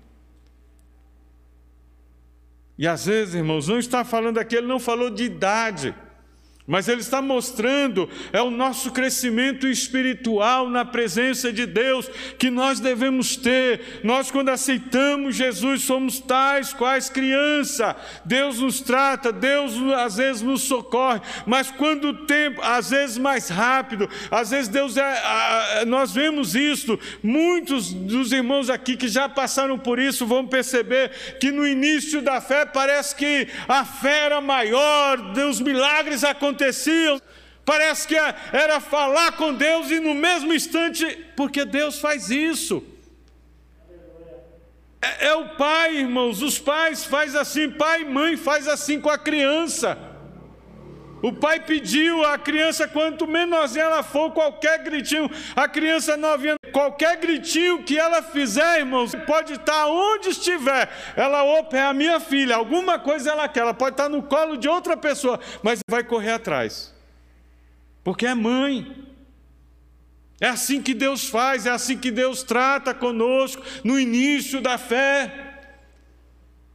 E 2.77 2.87
às 2.87 3.07
vezes, 3.07 3.35
irmãos, 3.35 3.67
não 3.69 3.79
está 3.79 4.05
falando 4.05 4.39
aqui, 4.39 4.55
ele 4.55 4.67
não 4.67 4.79
falou 4.79 5.11
de 5.11 5.25
idade. 5.25 5.95
Mas 6.69 6.87
ele 6.87 7.01
está 7.01 7.23
mostrando 7.23 8.11
é 8.31 8.43
o 8.43 8.51
nosso 8.51 8.91
crescimento 8.91 9.67
espiritual 9.67 10.69
na 10.69 10.85
presença 10.85 11.51
de 11.51 11.65
Deus 11.65 12.11
que 12.39 12.51
nós 12.51 12.79
devemos 12.79 13.37
ter. 13.37 14.01
Nós 14.05 14.31
quando 14.31 14.51
aceitamos 14.51 15.35
Jesus 15.35 15.85
somos 15.85 16.21
tais 16.21 16.75
quais 16.75 17.09
criança. 17.09 17.97
Deus 18.23 18.61
nos 18.61 18.83
trata, 18.83 19.33
Deus 19.33 19.73
às 19.97 20.19
vezes 20.19 20.43
nos 20.43 20.61
socorre, 20.61 21.23
mas 21.47 21.71
quando 21.71 22.09
o 22.09 22.27
tempo, 22.27 22.61
às 22.63 22.91
vezes 22.91 23.17
mais 23.17 23.49
rápido, 23.49 24.07
às 24.31 24.51
vezes 24.51 24.69
Deus 24.69 24.99
é, 24.99 25.87
nós 25.87 26.13
vemos 26.13 26.55
isso. 26.55 26.99
Muitos 27.23 27.95
dos 27.95 28.31
irmãos 28.31 28.69
aqui 28.69 28.95
que 28.95 29.09
já 29.09 29.27
passaram 29.27 29.79
por 29.79 29.99
isso 29.99 30.27
vão 30.27 30.47
perceber 30.47 31.13
que 31.41 31.51
no 31.51 31.67
início 31.67 32.21
da 32.21 32.43
fé 32.43 32.67
parece 32.67 33.17
que 33.17 33.49
a 33.67 33.87
fé 33.87 34.27
era 34.27 34.43
maior, 34.43 35.19
os 35.49 35.63
milagres 35.63 36.25
aconteciam 36.25 36.58
aconteciam. 36.59 37.21
Parece 37.65 38.09
que 38.09 38.17
era 38.17 38.81
falar 38.81 39.33
com 39.33 39.55
Deus 39.55 39.91
e 39.91 40.01
no 40.01 40.15
mesmo 40.15 40.53
instante, 40.53 41.05
porque 41.37 41.65
Deus 41.65 42.01
faz 42.01 42.31
isso. 42.31 42.83
É, 45.01 45.29
é, 45.29 45.35
o 45.35 45.51
pai, 45.51 45.97
irmãos, 45.97 46.43
os 46.43 46.59
pais 46.59 47.05
faz 47.05 47.37
assim, 47.37 47.71
pai 47.71 48.03
e 48.03 48.05
mãe 48.05 48.37
faz 48.37 48.67
assim 48.67 49.01
com 49.01 49.11
a 49.11 49.19
criança. 49.19 49.97
O 51.23 51.33
pai 51.33 51.61
pediu 51.61 52.25
a 52.25 52.39
criança, 52.39 52.89
quanto 52.89 53.27
menorzinha 53.27 53.85
ela 53.85 54.03
for, 54.03 54.33
qualquer 54.33 54.83
gritinho, 54.83 55.31
a 55.55 55.69
criança 55.69 56.17
novinha, 56.17 56.58
qualquer 56.73 57.17
gritinho 57.17 57.83
que 57.83 57.99
ela 57.99 58.23
fizer, 58.23 58.81
irmãos, 58.81 59.15
pode 59.27 59.55
estar 59.55 59.87
onde 59.87 60.31
estiver, 60.31 60.89
ela, 61.17 61.43
opa, 61.43 61.77
é 61.77 61.83
a 61.83 61.93
minha 61.93 62.21
filha, 62.21 62.57
alguma 62.57 62.99
coisa 62.99 63.31
ela 63.31 63.49
quer, 63.49 63.61
ela 63.61 63.75
pode 63.75 63.95
estar 63.95 64.09
no 64.09 64.23
colo 64.23 64.57
de 64.57 64.69
outra 64.69 64.97
pessoa, 64.97 65.41
mas 65.63 65.81
vai 65.89 66.05
correr 66.05 66.33
atrás, 66.33 66.95
porque 68.03 68.27
é 68.27 68.35
mãe. 68.35 69.07
É 70.41 70.47
assim 70.47 70.81
que 70.81 70.95
Deus 70.95 71.29
faz, 71.29 71.67
é 71.67 71.71
assim 71.71 71.99
que 71.99 72.13
Deus 72.13 72.45
trata 72.45 72.95
conosco 72.95 73.61
no 73.83 73.99
início 73.99 74.61
da 74.61 74.79
fé. 74.79 75.48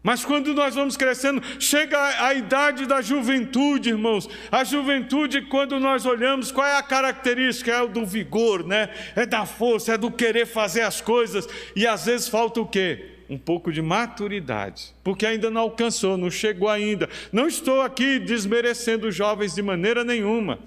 Mas 0.04 0.26
quando 0.26 0.54
nós 0.54 0.76
vamos 0.76 0.98
crescendo, 0.98 1.42
chega 1.58 1.98
a 2.26 2.34
idade 2.34 2.86
da 2.86 3.02
juventude, 3.02 3.90
irmãos. 3.90 4.30
A 4.52 4.66
juventude, 4.66 5.44
quando 5.44 5.80
nós 5.80 6.06
olhamos, 6.06 6.52
qual 6.52 6.68
é 6.68 6.78
a 6.78 6.84
característica? 6.84 7.72
É 7.72 7.82
o 7.82 7.88
do 7.88 8.06
vigor, 8.06 8.68
né? 8.68 8.90
É 9.16 9.26
da 9.26 9.46
força, 9.46 9.94
é 9.94 9.98
do 9.98 10.12
querer 10.12 10.46
fazer 10.46 10.82
as 10.82 11.00
coisas. 11.00 11.48
E 11.74 11.88
às 11.88 12.06
vezes 12.06 12.28
falta 12.28 12.60
o 12.60 12.68
quê? 12.68 13.12
Um 13.30 13.38
pouco 13.38 13.72
de 13.72 13.82
maturidade, 13.82 14.94
porque 15.02 15.26
ainda 15.26 15.50
não 15.50 15.62
alcançou, 15.62 16.18
não 16.18 16.30
chegou 16.30 16.68
ainda. 16.68 17.10
Não 17.32 17.48
estou 17.48 17.82
aqui 17.82 18.20
desmerecendo 18.20 19.08
os 19.08 19.16
jovens 19.16 19.56
de 19.56 19.62
maneira 19.62 20.04
nenhuma. 20.04 20.60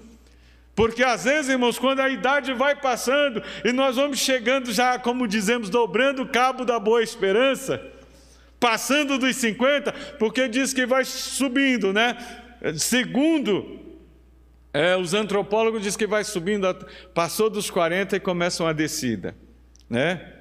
Porque 0.75 1.03
às 1.03 1.25
vezes, 1.25 1.51
irmãos, 1.51 1.77
quando 1.77 1.99
a 1.99 2.09
idade 2.09 2.53
vai 2.53 2.75
passando 2.75 3.43
e 3.63 3.71
nós 3.71 3.95
vamos 3.95 4.17
chegando 4.17 4.71
já, 4.73 4.97
como 4.97 5.27
dizemos, 5.27 5.69
dobrando 5.69 6.23
o 6.23 6.27
cabo 6.27 6.65
da 6.65 6.79
boa 6.79 7.03
esperança, 7.03 7.81
passando 8.59 9.17
dos 9.17 9.35
50, 9.35 9.91
porque 10.17 10.47
diz 10.47 10.73
que 10.73 10.85
vai 10.85 11.05
subindo, 11.05 11.93
né? 11.93 12.17
Segundo 12.77 13.79
é, 14.73 14.95
os 14.95 15.13
antropólogos 15.13 15.81
dizem 15.81 15.97
que 15.97 16.07
vai 16.07 16.23
subindo, 16.23 16.67
passou 17.13 17.49
dos 17.49 17.69
40 17.69 18.15
e 18.15 18.19
começa 18.19 18.63
uma 18.63 18.73
descida, 18.73 19.35
né? 19.89 20.36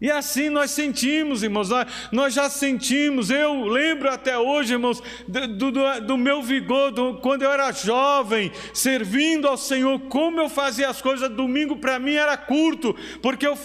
E 0.00 0.10
assim 0.10 0.50
nós 0.50 0.72
sentimos, 0.72 1.42
irmãos, 1.42 1.68
nós 2.10 2.34
já 2.34 2.50
sentimos. 2.50 3.30
Eu 3.30 3.64
lembro 3.64 4.10
até 4.10 4.36
hoje, 4.36 4.72
irmãos, 4.72 5.02
do, 5.26 5.70
do, 5.70 6.00
do 6.00 6.18
meu 6.18 6.42
vigor, 6.42 6.90
do, 6.90 7.14
quando 7.18 7.42
eu 7.42 7.50
era 7.50 7.70
jovem, 7.72 8.50
servindo 8.74 9.46
ao 9.46 9.56
Senhor, 9.56 9.98
como 10.08 10.40
eu 10.40 10.48
fazia 10.48 10.88
as 10.88 11.00
coisas. 11.00 11.30
Domingo 11.30 11.76
para 11.76 11.98
mim 11.98 12.14
era 12.14 12.36
curto, 12.36 12.94
porque 13.22 13.46
eu, 13.46 13.56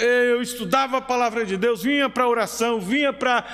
eu 0.00 0.40
estudava 0.40 0.96
a 0.96 1.00
palavra 1.00 1.44
de 1.44 1.56
Deus, 1.56 1.82
vinha 1.82 2.08
para 2.08 2.24
a 2.24 2.28
oração, 2.28 2.80
vinha 2.80 3.12
para 3.12 3.44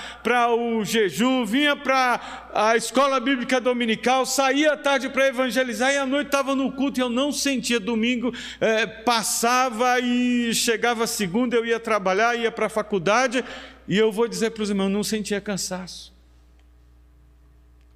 o 0.55 0.85
jejum, 0.85 1.45
vinha 1.45 1.75
para 1.75 2.49
a 2.55 2.77
escola 2.77 3.19
bíblica 3.19 3.61
dominical, 3.61 4.25
saía 4.25 4.75
à 4.75 4.77
tarde 4.77 5.09
para 5.09 5.27
evangelizar 5.27 5.93
e 5.93 5.97
à 5.99 6.07
noite 6.07 6.27
estava 6.27 6.55
no 6.55 6.71
culto 6.71 7.01
e 7.01 7.03
eu 7.03 7.09
não 7.09 7.33
sentia. 7.33 7.81
Domingo 7.81 8.33
é, 8.61 8.87
passava 8.87 9.99
e 10.01 10.55
chegava 10.55 11.07
segunda, 11.07 11.57
eu 11.57 11.67
ia 11.67 11.81
trabalhar, 11.81 12.12
ia 12.35 12.51
para 12.51 12.67
a 12.67 12.71
faculdade 12.71 13.45
e 13.87 13.97
eu 13.97 14.13
vou 14.13 14.29
dizer 14.29 14.51
para 14.51 14.63
os 14.63 14.71
irmãos: 14.71 14.89
não 14.89 15.03
sentia 15.03 15.41
cansaço. 15.41 16.13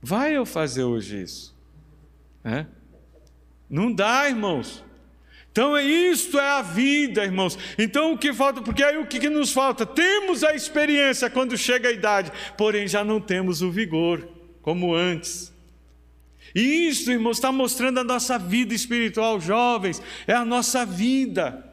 Vai 0.00 0.36
eu 0.36 0.46
fazer 0.46 0.84
hoje 0.84 1.22
isso? 1.22 1.54
É? 2.44 2.66
Não 3.68 3.92
dá, 3.92 4.28
irmãos. 4.28 4.84
Então, 5.50 5.76
é 5.76 5.82
isto 5.82 6.38
é 6.38 6.48
a 6.48 6.62
vida, 6.62 7.24
irmãos. 7.24 7.58
Então, 7.78 8.12
o 8.12 8.18
que 8.18 8.32
falta, 8.32 8.60
porque 8.60 8.84
aí 8.84 8.98
o 8.98 9.06
que, 9.06 9.18
que 9.18 9.30
nos 9.30 9.52
falta? 9.52 9.86
Temos 9.86 10.44
a 10.44 10.54
experiência 10.54 11.30
quando 11.30 11.56
chega 11.56 11.88
a 11.88 11.92
idade, 11.92 12.30
porém 12.58 12.86
já 12.86 13.02
não 13.02 13.20
temos 13.20 13.62
o 13.62 13.70
vigor 13.70 14.28
como 14.60 14.94
antes. 14.94 15.52
E 16.54 16.88
isso, 16.88 17.10
irmãos, 17.10 17.38
está 17.38 17.50
mostrando 17.50 17.98
a 17.98 18.04
nossa 18.04 18.38
vida 18.38 18.74
espiritual, 18.74 19.40
jovens, 19.40 20.00
é 20.26 20.34
a 20.34 20.44
nossa 20.44 20.86
vida. 20.86 21.65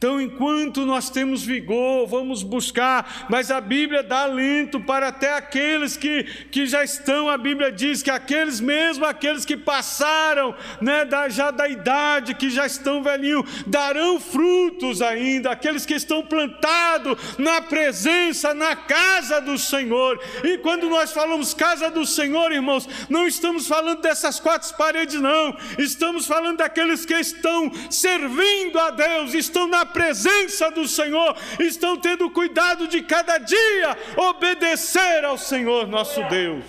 Então, 0.00 0.18
enquanto 0.18 0.86
nós 0.86 1.10
temos 1.10 1.44
vigor, 1.44 2.06
vamos 2.06 2.42
buscar, 2.42 3.26
mas 3.28 3.50
a 3.50 3.60
Bíblia 3.60 4.02
dá 4.02 4.22
alento 4.22 4.80
para 4.80 5.08
até 5.08 5.34
aqueles 5.34 5.94
que, 5.94 6.24
que 6.50 6.64
já 6.64 6.82
estão, 6.82 7.28
a 7.28 7.36
Bíblia 7.36 7.70
diz 7.70 8.02
que 8.02 8.10
aqueles 8.10 8.62
mesmo, 8.62 9.04
aqueles 9.04 9.44
que 9.44 9.58
passaram 9.58 10.54
né, 10.80 11.04
da, 11.04 11.28
já 11.28 11.50
da 11.50 11.68
idade, 11.68 12.34
que 12.34 12.48
já 12.48 12.64
estão 12.64 13.02
velhinhos, 13.02 13.44
darão 13.66 14.18
frutos 14.18 15.02
ainda, 15.02 15.50
aqueles 15.50 15.84
que 15.84 15.92
estão 15.92 16.22
plantados 16.22 17.36
na 17.36 17.60
presença, 17.60 18.54
na 18.54 18.74
casa 18.74 19.38
do 19.38 19.58
Senhor. 19.58 20.18
E 20.42 20.56
quando 20.56 20.88
nós 20.88 21.12
falamos 21.12 21.52
casa 21.52 21.90
do 21.90 22.06
Senhor, 22.06 22.50
irmãos, 22.52 22.88
não 23.10 23.28
estamos 23.28 23.68
falando 23.68 24.00
dessas 24.00 24.40
quatro 24.40 24.74
paredes, 24.78 25.20
não, 25.20 25.54
estamos 25.76 26.24
falando 26.24 26.56
daqueles 26.56 27.04
que 27.04 27.12
estão 27.12 27.70
servindo 27.90 28.78
a 28.78 28.88
Deus, 28.88 29.34
estão 29.34 29.66
na 29.66 29.89
presença 29.90 30.70
do 30.70 30.88
Senhor, 30.88 31.36
estão 31.58 31.96
tendo 31.96 32.30
cuidado 32.30 32.88
de 32.88 33.02
cada 33.02 33.38
dia 33.38 33.96
obedecer 34.16 35.24
ao 35.24 35.36
Senhor 35.36 35.86
nosso 35.86 36.22
Deus. 36.28 36.64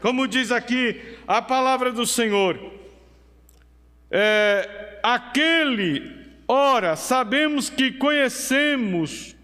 Como 0.00 0.26
diz 0.26 0.50
aqui 0.50 1.00
a 1.26 1.42
palavra 1.42 1.92
do 1.92 2.06
Senhor, 2.06 2.58
é, 4.10 4.98
aquele, 5.02 6.10
ora, 6.48 6.96
sabemos 6.96 7.68
que 7.68 7.92
conhecemos 7.92 9.36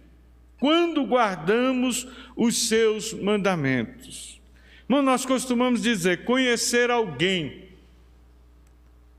quando 0.59 1.05
guardamos 1.05 2.07
os 2.35 2.69
seus 2.69 3.13
mandamentos. 3.13 4.41
Mas 4.89 5.05
nós 5.05 5.27
costumamos 5.27 5.83
dizer 5.83 6.25
conhecer 6.25 6.91
alguém 6.91 7.66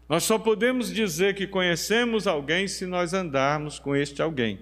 nós 0.08 0.24
só 0.24 0.40
podemos 0.40 0.94
dizer 0.94 1.36
que 1.36 1.46
conhecemos 1.46 2.28
alguém 2.28 2.68
se 2.68 2.86
nós 2.86 3.14
andarmos 3.14 3.80
com 3.80 3.96
este 3.96 4.22
alguém. 4.22 4.60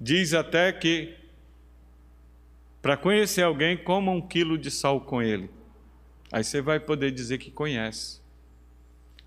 Diz 0.00 0.34
até 0.34 0.72
que 0.72 1.14
para 2.84 2.98
conhecer 2.98 3.40
alguém, 3.40 3.78
coma 3.78 4.12
um 4.12 4.20
quilo 4.20 4.58
de 4.58 4.70
sal 4.70 5.00
com 5.00 5.22
ele. 5.22 5.48
Aí 6.30 6.44
você 6.44 6.60
vai 6.60 6.78
poder 6.78 7.10
dizer 7.12 7.38
que 7.38 7.50
conhece. 7.50 8.20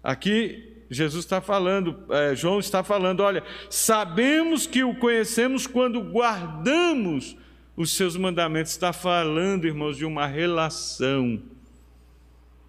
Aqui 0.03 0.83
Jesus 0.91 1.25
está 1.25 1.41
falando, 1.41 2.05
é, 2.11 2.35
João 2.35 2.59
está 2.59 2.83
falando, 2.83 3.21
olha, 3.21 3.43
sabemos 3.67 4.67
que 4.67 4.83
o 4.83 4.93
conhecemos 4.93 5.65
quando 5.65 5.99
guardamos 6.01 7.35
os 7.75 7.95
seus 7.95 8.15
mandamentos. 8.15 8.73
Está 8.73 8.93
falando, 8.93 9.65
irmãos, 9.65 9.97
de 9.97 10.05
uma 10.05 10.27
relação 10.27 11.41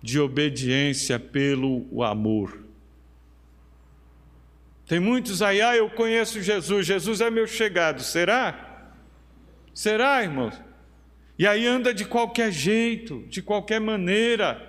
de 0.03 0.21
obediência 0.21 1.19
pelo 1.19 2.03
amor. 2.03 2.69
Tem 4.87 4.99
muitos 4.99 5.43
aí, 5.43 5.61
ah, 5.61 5.77
eu 5.77 5.91
conheço 5.91 6.43
Jesus, 6.43 6.87
Jesus 6.87 7.21
é 7.21 7.31
meu 7.31 7.47
chegado. 7.47 8.03
Será? 8.03 8.93
Será, 9.75 10.23
irmãos? 10.23 10.55
E 11.39 11.47
aí 11.47 11.67
anda 11.67 11.93
de 11.93 12.05
qualquer 12.05 12.51
jeito, 12.51 13.25
de 13.29 13.43
qualquer 13.43 13.81
maneira, 13.81 14.67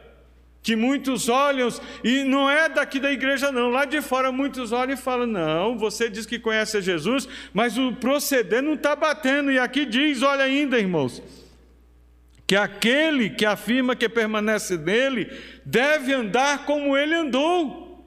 que 0.61 0.75
muitos 0.75 1.29
olham, 1.29 1.69
e 2.03 2.23
não 2.25 2.49
é 2.49 2.67
daqui 2.67 2.99
da 2.99 3.11
igreja, 3.11 3.51
não, 3.51 3.69
lá 3.69 3.85
de 3.85 4.01
fora 4.01 4.31
muitos 4.31 4.71
olham 4.71 4.93
e 4.93 4.97
falam: 4.97 5.25
não, 5.25 5.77
você 5.77 6.09
diz 6.09 6.25
que 6.25 6.37
conhece 6.37 6.81
Jesus, 6.81 7.27
mas 7.53 7.77
o 7.77 7.93
proceder 7.93 8.61
não 8.61 8.73
está 8.73 8.95
batendo. 8.95 9.51
E 9.51 9.57
aqui 9.57 9.85
diz: 9.85 10.21
olha 10.21 10.43
ainda, 10.43 10.77
irmãos, 10.77 11.23
que 12.49 12.55
aquele 12.55 13.29
que 13.29 13.45
afirma 13.45 13.95
que 13.95 14.09
permanece 14.09 14.75
nele 14.75 15.31
deve 15.63 16.11
andar 16.11 16.65
como 16.65 16.97
ele 16.97 17.13
andou. 17.13 18.03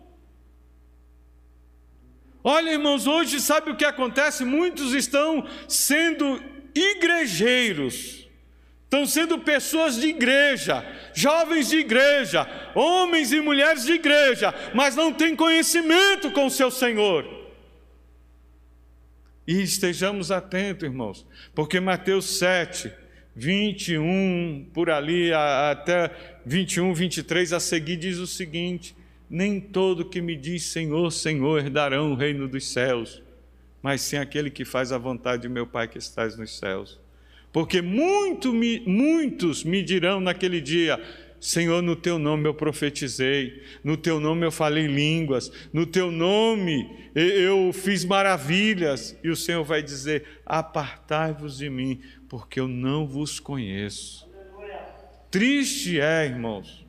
Olha, 2.42 2.72
irmãos, 2.72 3.06
hoje 3.06 3.40
sabe 3.40 3.70
o 3.70 3.76
que 3.76 3.84
acontece? 3.84 4.44
Muitos 4.44 4.94
estão 4.94 5.46
sendo 5.68 6.42
igrejeiros, 6.74 8.28
estão 8.82 9.06
sendo 9.06 9.38
pessoas 9.38 9.94
de 9.94 10.08
igreja, 10.08 10.84
jovens 11.14 11.68
de 11.68 11.76
igreja, 11.76 12.44
homens 12.74 13.30
e 13.30 13.40
mulheres 13.40 13.84
de 13.84 13.92
igreja, 13.92 14.52
mas 14.74 14.96
não 14.96 15.12
têm 15.12 15.36
conhecimento 15.36 16.32
com 16.32 16.46
o 16.46 16.50
seu 16.50 16.68
Senhor. 16.68 17.24
E 19.46 19.62
estejamos 19.62 20.32
atentos, 20.32 20.82
irmãos, 20.82 21.24
porque 21.54 21.78
Mateus 21.78 22.38
7, 22.38 23.01
21, 23.34 24.66
por 24.74 24.90
ali 24.90 25.32
até 25.32 26.10
21, 26.44 26.92
23 26.92 27.52
a 27.52 27.60
seguir, 27.60 27.96
diz 27.96 28.18
o 28.18 28.26
seguinte: 28.26 28.94
Nem 29.28 29.60
todo 29.60 30.04
que 30.04 30.20
me 30.20 30.36
diz 30.36 30.64
Senhor, 30.64 31.10
Senhor 31.10 31.60
herdarão 31.60 32.12
o 32.12 32.14
reino 32.14 32.46
dos 32.46 32.68
céus, 32.68 33.22
mas 33.82 34.02
sim 34.02 34.16
aquele 34.16 34.50
que 34.50 34.64
faz 34.64 34.92
a 34.92 34.98
vontade 34.98 35.42
de 35.42 35.48
meu 35.48 35.66
Pai 35.66 35.88
que 35.88 35.98
estás 35.98 36.36
nos 36.36 36.58
céus. 36.58 37.00
Porque 37.52 37.82
muito, 37.82 38.52
muitos 38.86 39.64
me 39.64 39.82
dirão 39.82 40.20
naquele 40.20 40.60
dia: 40.60 41.00
Senhor, 41.42 41.82
no 41.82 41.96
teu 41.96 42.20
nome 42.20 42.48
eu 42.48 42.54
profetizei, 42.54 43.64
no 43.82 43.96
teu 43.96 44.20
nome 44.20 44.46
eu 44.46 44.52
falei 44.52 44.86
línguas, 44.86 45.50
no 45.72 45.84
teu 45.84 46.08
nome 46.12 46.88
eu 47.16 47.72
fiz 47.72 48.04
maravilhas. 48.04 49.18
E 49.24 49.28
o 49.28 49.34
Senhor 49.34 49.64
vai 49.64 49.82
dizer: 49.82 50.24
Apartai-vos 50.46 51.58
de 51.58 51.68
mim, 51.68 52.00
porque 52.28 52.60
eu 52.60 52.68
não 52.68 53.08
vos 53.08 53.40
conheço. 53.40 54.30
Triste 55.32 56.00
é, 56.00 56.26
irmãos. 56.26 56.81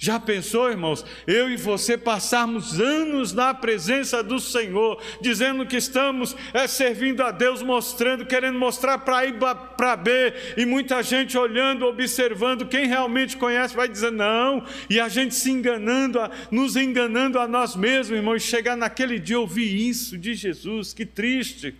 Já 0.00 0.20
pensou, 0.20 0.70
irmãos, 0.70 1.04
eu 1.26 1.50
e 1.50 1.56
você 1.56 1.98
passarmos 1.98 2.78
anos 2.80 3.32
na 3.32 3.52
presença 3.52 4.22
do 4.22 4.38
Senhor, 4.38 5.02
dizendo 5.20 5.66
que 5.66 5.76
estamos 5.76 6.36
é, 6.54 6.68
servindo 6.68 7.20
a 7.20 7.32
Deus, 7.32 7.62
mostrando, 7.62 8.24
querendo 8.24 8.56
mostrar 8.56 8.98
para 8.98 9.28
A 9.28 9.54
para 9.56 9.96
B, 9.96 10.32
e 10.56 10.64
muita 10.64 11.02
gente 11.02 11.36
olhando, 11.36 11.84
observando, 11.84 12.68
quem 12.68 12.86
realmente 12.86 13.36
conhece 13.36 13.74
vai 13.74 13.88
dizer 13.88 14.12
não, 14.12 14.64
e 14.88 15.00
a 15.00 15.08
gente 15.08 15.34
se 15.34 15.50
enganando, 15.50 16.20
nos 16.48 16.76
enganando 16.76 17.40
a 17.40 17.48
nós 17.48 17.74
mesmos, 17.74 18.16
irmãos, 18.16 18.40
chegar 18.40 18.76
naquele 18.76 19.18
dia 19.18 19.40
ouvir 19.40 19.88
isso 19.88 20.16
de 20.16 20.32
Jesus, 20.32 20.94
que 20.94 21.04
triste. 21.04 21.74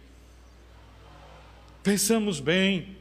Pensamos 1.84 2.40
bem. 2.40 2.97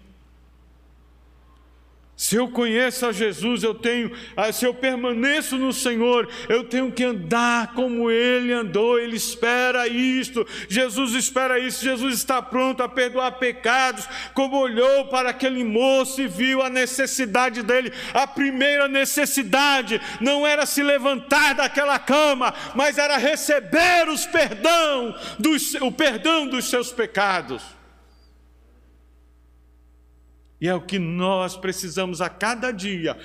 Se 2.17 2.35
eu 2.35 2.47
conheço 2.47 3.05
a 3.05 3.11
Jesus, 3.11 3.61
eu 3.61 3.75
tenho, 3.75 4.11
ah, 4.35 4.51
se 4.51 4.65
eu 4.65 4.73
permaneço 4.73 5.55
no 5.55 5.71
Senhor, 5.71 6.27
eu 6.49 6.63
tenho 6.63 6.91
que 6.91 7.03
andar 7.03 7.75
como 7.75 8.09
Ele 8.09 8.51
andou, 8.51 8.97
Ele 8.97 9.15
espera 9.15 9.87
isto, 9.87 10.45
Jesus 10.67 11.13
espera 11.13 11.59
isso, 11.59 11.85
Jesus 11.85 12.15
está 12.15 12.41
pronto 12.41 12.81
a 12.81 12.89
perdoar 12.89 13.33
pecados, 13.33 14.09
como 14.33 14.57
olhou 14.57 15.05
para 15.05 15.29
aquele 15.29 15.63
moço 15.63 16.19
e 16.19 16.27
viu 16.27 16.63
a 16.63 16.71
necessidade 16.71 17.61
dele. 17.61 17.93
A 18.15 18.25
primeira 18.25 18.87
necessidade 18.87 20.01
não 20.19 20.45
era 20.45 20.65
se 20.65 20.81
levantar 20.81 21.53
daquela 21.53 21.99
cama, 21.99 22.51
mas 22.73 22.97
era 22.97 23.17
receber 23.17 24.09
os 24.09 24.25
perdão 24.25 25.15
dos, 25.37 25.75
o 25.75 25.91
perdão 25.91 26.47
dos 26.47 26.67
seus 26.67 26.91
pecados. 26.91 27.76
E 30.59 30.67
é 30.67 30.73
o 30.73 30.81
que 30.81 30.97
nós 30.97 31.55
precisamos 31.55 32.19
a 32.19 32.29
cada 32.29 32.71
dia 32.71 33.15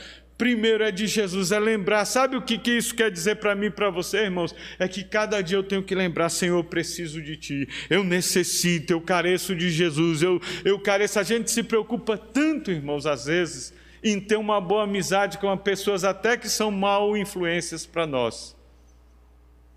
primeiro 0.42 0.82
é 0.82 0.90
de 0.90 1.06
Jesus, 1.06 1.52
é 1.52 1.60
lembrar. 1.60 2.04
Sabe 2.04 2.36
o 2.36 2.42
que, 2.42 2.58
que 2.58 2.72
isso 2.72 2.96
quer 2.96 3.12
dizer 3.12 3.36
para 3.36 3.54
mim 3.54 3.66
e 3.66 3.70
para 3.70 3.90
você, 3.90 4.24
irmãos? 4.24 4.52
É 4.76 4.88
que 4.88 5.04
cada 5.04 5.40
dia 5.40 5.56
eu 5.56 5.62
tenho 5.62 5.84
que 5.84 5.94
lembrar, 5.94 6.30
Senhor, 6.30 6.58
eu 6.58 6.64
preciso 6.64 7.22
de 7.22 7.36
Ti, 7.36 7.68
eu 7.88 8.02
necessito, 8.02 8.92
eu 8.92 9.00
careço 9.00 9.54
de 9.54 9.70
Jesus, 9.70 10.20
eu, 10.20 10.40
eu 10.64 10.80
careço. 10.80 11.20
A 11.20 11.22
gente 11.22 11.48
se 11.48 11.62
preocupa 11.62 12.18
tanto, 12.18 12.72
irmãos, 12.72 13.06
às 13.06 13.26
vezes, 13.26 13.72
em 14.02 14.18
ter 14.18 14.34
uma 14.34 14.60
boa 14.60 14.82
amizade 14.82 15.38
com 15.38 15.56
pessoas 15.56 16.02
até 16.02 16.36
que 16.36 16.48
são 16.48 16.72
mal 16.72 17.16
influências 17.16 17.86
para 17.86 18.04
nós. 18.04 18.56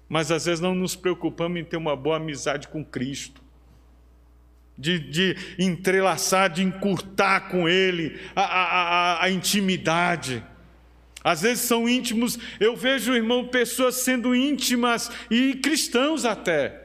Mas 0.10 0.32
às 0.32 0.46
vezes 0.46 0.60
não 0.60 0.74
nos 0.74 0.96
preocupamos 0.96 1.60
em 1.60 1.64
ter 1.64 1.78
uma 1.78 1.96
boa 1.96 2.18
amizade 2.18 2.70
com 2.70 2.84
Cristo 2.84 3.45
de, 4.78 5.00
de 5.00 5.38
entrelaçar, 5.58 6.50
de 6.50 6.64
encurtar 6.64 7.50
com 7.50 7.68
Ele 7.68 8.20
a, 8.36 8.42
a, 8.42 8.64
a, 8.64 9.24
a 9.26 9.30
intimidade. 9.30 10.44
Às 11.24 11.42
vezes 11.42 11.64
são 11.64 11.90
íntimos, 11.90 12.38
eu 12.60 12.76
vejo, 12.76 13.14
irmão, 13.14 13.48
pessoas 13.48 13.96
sendo 13.96 14.36
íntimas 14.36 15.10
e 15.32 15.56
cristãos 15.56 16.24
até. 16.24 16.82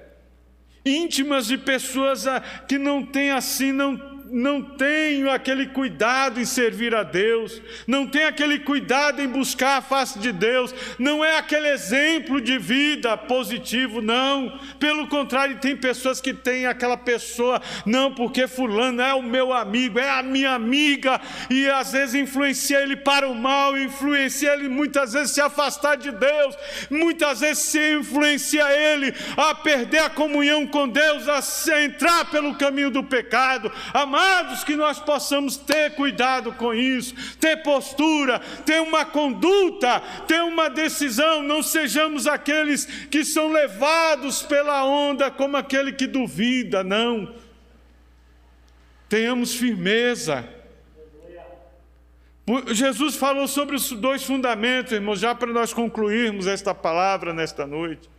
Íntimas 0.84 1.46
de 1.46 1.58
pessoas 1.58 2.26
ah, 2.26 2.40
que 2.40 2.78
não 2.78 3.04
têm 3.04 3.32
assim, 3.32 3.70
não 3.70 4.09
não 4.30 4.62
tem 4.62 5.28
aquele 5.28 5.66
cuidado 5.66 6.40
em 6.40 6.44
servir 6.44 6.94
a 6.94 7.02
Deus, 7.02 7.60
não 7.86 8.06
tem 8.06 8.24
aquele 8.24 8.58
cuidado 8.58 9.20
em 9.20 9.28
buscar 9.28 9.78
a 9.78 9.82
face 9.82 10.18
de 10.18 10.32
Deus, 10.32 10.74
não 10.98 11.24
é 11.24 11.36
aquele 11.36 11.68
exemplo 11.68 12.40
de 12.40 12.58
vida 12.58 13.16
positivo, 13.16 14.00
não. 14.00 14.58
Pelo 14.78 15.08
contrário, 15.08 15.58
tem 15.58 15.76
pessoas 15.76 16.20
que 16.20 16.32
têm 16.32 16.66
aquela 16.66 16.96
pessoa, 16.96 17.60
não, 17.84 18.14
porque 18.14 18.46
Fulano 18.46 19.02
é 19.02 19.14
o 19.14 19.22
meu 19.22 19.52
amigo, 19.52 19.98
é 19.98 20.10
a 20.10 20.22
minha 20.22 20.52
amiga, 20.52 21.20
e 21.48 21.68
às 21.68 21.92
vezes 21.92 22.14
influencia 22.14 22.80
ele 22.80 22.96
para 22.96 23.28
o 23.28 23.34
mal, 23.34 23.76
influencia 23.76 24.52
ele 24.52 24.68
muitas 24.68 25.12
vezes 25.12 25.32
se 25.32 25.40
afastar 25.40 25.96
de 25.96 26.10
Deus, 26.10 26.56
muitas 26.88 27.40
vezes 27.40 27.64
se 27.64 27.94
influencia 27.94 28.64
ele 28.70 29.12
a 29.36 29.54
perder 29.54 29.98
a 29.98 30.10
comunhão 30.10 30.66
com 30.66 30.88
Deus, 30.88 31.28
a 31.28 31.40
entrar 31.82 32.30
pelo 32.30 32.54
caminho 32.54 32.90
do 32.90 33.02
pecado, 33.02 33.72
a 33.92 34.06
Amados, 34.20 34.64
que 34.64 34.76
nós 34.76 34.98
possamos 34.98 35.56
ter 35.56 35.94
cuidado 35.94 36.52
com 36.52 36.74
isso, 36.74 37.14
ter 37.38 37.62
postura, 37.62 38.38
ter 38.66 38.82
uma 38.82 39.02
conduta, 39.02 40.00
ter 40.28 40.42
uma 40.42 40.68
decisão, 40.68 41.42
não 41.42 41.62
sejamos 41.62 42.26
aqueles 42.26 42.84
que 42.84 43.24
são 43.24 43.50
levados 43.50 44.42
pela 44.42 44.84
onda 44.84 45.30
como 45.30 45.56
aquele 45.56 45.92
que 45.92 46.06
duvida, 46.06 46.84
não. 46.84 47.34
Tenhamos 49.08 49.54
firmeza. 49.54 50.46
Jesus 52.72 53.16
falou 53.16 53.48
sobre 53.48 53.74
os 53.74 53.90
dois 53.90 54.22
fundamentos, 54.22 54.92
irmãos, 54.92 55.18
já 55.18 55.34
para 55.34 55.50
nós 55.50 55.72
concluirmos 55.72 56.46
esta 56.46 56.74
palavra 56.74 57.32
nesta 57.32 57.66
noite. 57.66 58.10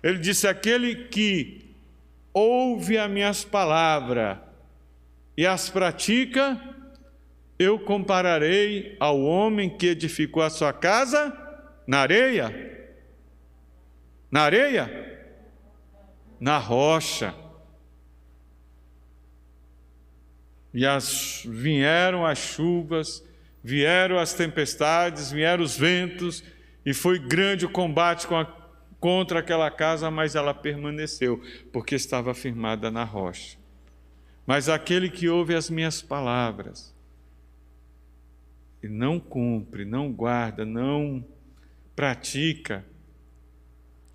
Ele 0.00 0.18
disse: 0.18 0.46
Aquele 0.46 1.06
que 1.06 1.74
ouve 2.32 2.98
as 2.98 3.10
minhas 3.10 3.42
palavras 3.42 4.43
e 5.36 5.46
as 5.46 5.68
pratica, 5.68 6.60
eu 7.58 7.78
compararei 7.78 8.96
ao 9.00 9.20
homem 9.20 9.76
que 9.76 9.86
edificou 9.86 10.42
a 10.42 10.50
sua 10.50 10.72
casa 10.72 11.36
na 11.86 11.98
areia. 11.98 12.88
Na 14.30 14.42
areia? 14.42 15.30
Na 16.40 16.58
rocha. 16.58 17.34
E 20.72 20.84
as, 20.84 21.42
vieram 21.46 22.26
as 22.26 22.38
chuvas, 22.38 23.24
vieram 23.62 24.18
as 24.18 24.34
tempestades, 24.34 25.30
vieram 25.30 25.62
os 25.62 25.76
ventos, 25.76 26.42
e 26.84 26.92
foi 26.92 27.18
grande 27.18 27.64
o 27.64 27.70
combate 27.70 28.26
a, 28.34 28.44
contra 28.98 29.38
aquela 29.38 29.70
casa, 29.70 30.10
mas 30.10 30.34
ela 30.34 30.52
permaneceu, 30.52 31.40
porque 31.72 31.94
estava 31.94 32.34
firmada 32.34 32.90
na 32.90 33.04
rocha. 33.04 33.63
Mas 34.46 34.68
aquele 34.68 35.08
que 35.08 35.28
ouve 35.28 35.54
as 35.54 35.70
minhas 35.70 36.02
palavras 36.02 36.94
e 38.82 38.88
não 38.88 39.18
cumpre, 39.18 39.84
não 39.84 40.12
guarda, 40.12 40.64
não 40.64 41.24
pratica, 41.96 42.84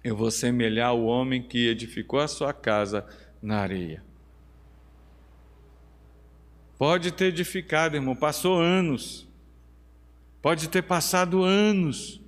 eu 0.04 0.16
vou 0.16 0.30
semelhar 0.30 0.94
o 0.94 1.06
homem 1.06 1.42
que 1.42 1.68
edificou 1.68 2.20
a 2.20 2.28
sua 2.28 2.54
casa 2.54 3.06
na 3.42 3.58
areia. 3.58 4.04
Pode 6.78 7.12
ter 7.12 7.26
edificado, 7.26 7.98
irmão, 7.98 8.16
passou 8.16 8.58
anos, 8.58 9.28
pode 10.42 10.70
ter 10.70 10.84
passado 10.84 11.44
anos, 11.44 12.22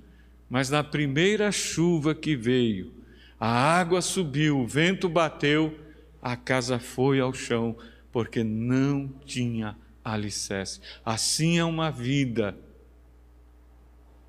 mas 0.50 0.68
na 0.68 0.84
primeira 0.84 1.50
chuva 1.50 2.14
que 2.14 2.36
veio, 2.36 2.92
a 3.40 3.48
água 3.48 4.02
subiu, 4.02 4.60
o 4.60 4.66
vento 4.66 5.08
bateu, 5.08 5.78
a 6.22 6.36
casa 6.36 6.78
foi 6.78 7.18
ao 7.18 7.34
chão, 7.34 7.76
porque 8.12 8.44
não 8.44 9.08
tinha 9.26 9.76
alicerce. 10.04 10.80
Assim 11.04 11.58
é 11.58 11.64
uma 11.64 11.90
vida 11.90 12.56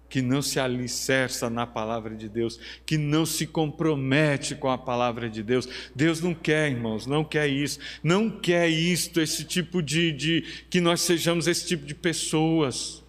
que 0.10 0.22
não 0.22 0.44
se 0.44 0.60
alicerça 0.60 1.50
na 1.50 1.66
palavra 1.66 2.16
de 2.16 2.30
Deus, 2.30 2.60
que 2.86 3.00
não 3.00 3.26
se 3.26 3.48
compromete 3.48 4.54
com 4.54 4.70
a 4.70 4.78
palavra 4.78 5.28
de 5.28 5.42
Deus. 5.42 5.68
Deus 5.96 6.22
não 6.22 6.36
quer, 6.36 6.70
irmãos, 6.70 7.08
não 7.08 7.24
quer 7.24 7.48
isso, 7.48 7.80
não 8.04 8.30
quer 8.30 8.70
isto, 8.70 9.20
esse 9.20 9.44
tipo 9.44 9.82
de, 9.82 10.12
de 10.12 10.42
que 10.70 10.80
nós 10.80 11.02
sejamos 11.02 11.48
esse 11.48 11.66
tipo 11.66 11.84
de 11.84 11.96
pessoas, 11.96 13.04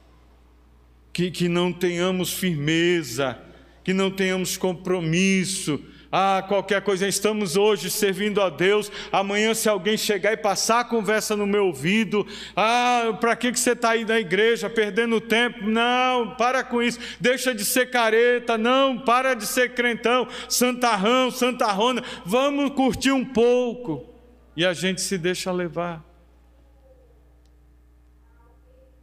que, 1.12 1.30
que 1.30 1.46
não 1.46 1.72
tenhamos 1.72 2.32
firmeza, 2.32 3.38
que 3.84 3.92
não 3.92 4.10
tenhamos 4.10 4.56
compromisso, 4.56 5.78
ah, 6.16 6.44
qualquer 6.46 6.80
coisa, 6.80 7.08
estamos 7.08 7.56
hoje 7.56 7.90
servindo 7.90 8.40
a 8.40 8.48
Deus. 8.48 8.88
Amanhã, 9.10 9.52
se 9.52 9.68
alguém 9.68 9.96
chegar 9.96 10.32
e 10.32 10.36
passar 10.36 10.78
a 10.78 10.84
conversa 10.84 11.34
no 11.34 11.44
meu 11.44 11.66
ouvido, 11.66 12.24
ah, 12.54 13.18
para 13.20 13.34
que, 13.34 13.50
que 13.50 13.58
você 13.58 13.72
está 13.72 13.90
aí 13.90 14.04
na 14.04 14.20
igreja, 14.20 14.70
perdendo 14.70 15.20
tempo? 15.20 15.66
Não, 15.66 16.36
para 16.36 16.62
com 16.62 16.80
isso, 16.80 17.00
deixa 17.18 17.52
de 17.52 17.64
ser 17.64 17.90
careta, 17.90 18.56
não, 18.56 18.96
para 18.96 19.34
de 19.34 19.44
ser 19.44 19.74
crentão, 19.74 20.28
santarrão, 20.48 21.32
santarrona, 21.32 22.00
vamos 22.24 22.70
curtir 22.74 23.10
um 23.10 23.24
pouco. 23.24 24.08
E 24.56 24.64
a 24.64 24.72
gente 24.72 25.00
se 25.00 25.18
deixa 25.18 25.50
levar. 25.50 26.04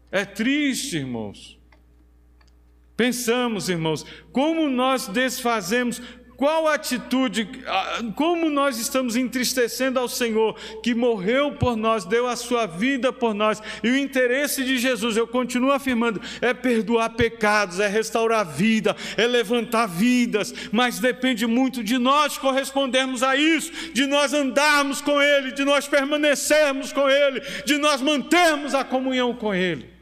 É 0.10 0.24
triste, 0.24 0.96
irmãos. 0.96 1.60
Pensamos, 2.96 3.68
irmãos, 3.68 4.06
como 4.32 4.70
nós 4.70 5.08
desfazemos 5.08 6.00
qual 6.42 6.68
atitude, 6.68 7.48
como 8.16 8.50
nós 8.50 8.80
estamos 8.80 9.16
entristecendo 9.16 10.00
ao 10.00 10.10
Senhor, 10.10 10.56
que 10.82 10.96
morreu 10.96 11.52
por 11.52 11.78
nós, 11.78 12.04
deu 12.04 12.26
a 12.26 12.36
sua 12.36 12.66
vida 12.66 13.14
por 13.14 13.36
nós, 13.36 13.62
e 13.84 13.92
o 13.92 13.96
interesse 13.96 14.64
de 14.64 14.80
Jesus, 14.80 15.16
eu 15.16 15.28
continuo 15.28 15.72
afirmando, 15.72 16.20
é 16.42 16.52
perdoar 16.52 17.12
pecados, 17.12 17.80
é 17.80 17.88
restaurar 17.88 18.44
vida, 18.44 18.96
é 19.18 19.28
levantar 19.28 19.86
vidas, 19.86 20.52
mas 20.72 20.98
depende 20.98 21.46
muito 21.46 21.84
de 21.84 22.00
nós 22.00 22.40
correspondermos 22.40 23.22
a 23.22 23.36
isso, 23.36 23.72
de 23.94 24.08
nós 24.08 24.34
andarmos 24.34 25.00
com 25.00 25.22
Ele, 25.22 25.52
de 25.52 25.64
nós 25.64 25.88
permanecermos 25.88 26.92
com 26.92 27.08
Ele, 27.08 27.40
de 27.68 27.78
nós 27.78 28.02
mantermos 28.02 28.74
a 28.74 28.84
comunhão 28.84 29.36
com 29.36 29.54
Ele. 29.54 30.01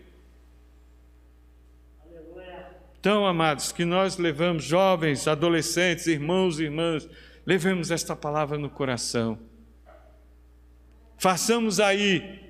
Então, 2.99 3.25
amados, 3.25 3.71
que 3.71 3.85
nós 3.85 4.17
levamos, 4.17 4.63
jovens, 4.63 5.25
adolescentes, 5.27 6.07
irmãos 6.07 6.59
e 6.59 6.63
irmãs, 6.63 7.07
levemos 7.45 7.91
esta 7.91 8.13
palavra 8.13 8.57
no 8.57 8.69
coração. 8.69 9.39
Façamos 11.17 11.79
aí 11.79 12.48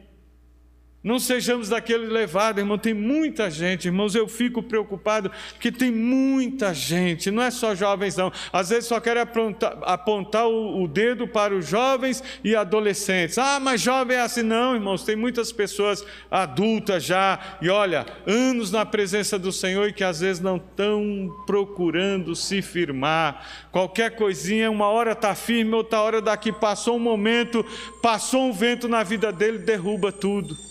não 1.02 1.18
sejamos 1.18 1.70
daquele 1.70 2.08
levado, 2.08 2.60
irmão. 2.60 2.78
Tem 2.78 2.94
muita 2.94 3.50
gente, 3.50 3.86
irmãos. 3.86 4.16
Eu 4.16 4.28
fico 4.28 4.62
preocupado 4.62 5.32
porque 5.54 5.72
tem 5.72 5.90
muita 5.92 6.74
gente, 6.74 7.32
não 7.32 7.42
é 7.42 7.50
só 7.50 7.74
jovens, 7.74 8.18
não. 8.18 8.32
Às 8.52 8.70
vezes 8.70 8.86
só 8.86 9.00
quero 9.00 9.22
apontar, 9.22 9.78
apontar 9.84 10.48
o, 10.48 10.84
o, 10.84 10.88
dedo 10.88 11.26
para 11.26 11.56
os 11.56 11.68
jovens 11.68 12.22
e 12.44 12.54
adolescentes. 12.54 13.38
Ah, 13.38 13.60
mas 13.62 13.80
jovem 13.80 14.18
é 14.18 14.22
assim. 14.22 14.44
Não, 14.44 14.76
irmãos. 14.76 15.06
Tem 15.06 15.16
muitas 15.16 15.54
pessoas 15.54 16.06
adultas 16.30 17.04
já, 17.04 17.40
e 17.62 17.70
olha, 17.70 18.06
anos 18.28 18.72
na 18.72 18.86
presença 18.86 19.40
do 19.40 19.52
Senhor 19.52 19.88
e 19.88 19.94
que 19.94 20.04
às 20.04 20.20
vezes 20.20 20.42
não 20.42 20.58
estão 20.58 21.30
procurando 21.46 22.36
se 22.36 22.62
firmar. 22.62 23.46
Qualquer 23.72 24.16
coisinha, 24.18 24.70
uma 24.70 24.88
hora 24.88 25.14
está 25.14 25.34
firme, 25.34 25.74
outra 25.74 26.02
hora 26.02 26.22
daqui 26.22 26.52
passou 26.52 26.98
um 26.98 27.00
momento, 27.00 27.66
passou 28.02 28.50
um 28.50 28.52
vento 28.52 28.90
na 28.90 29.02
vida 29.02 29.32
dele, 29.32 29.60
derruba 29.60 30.12
tudo 30.12 30.69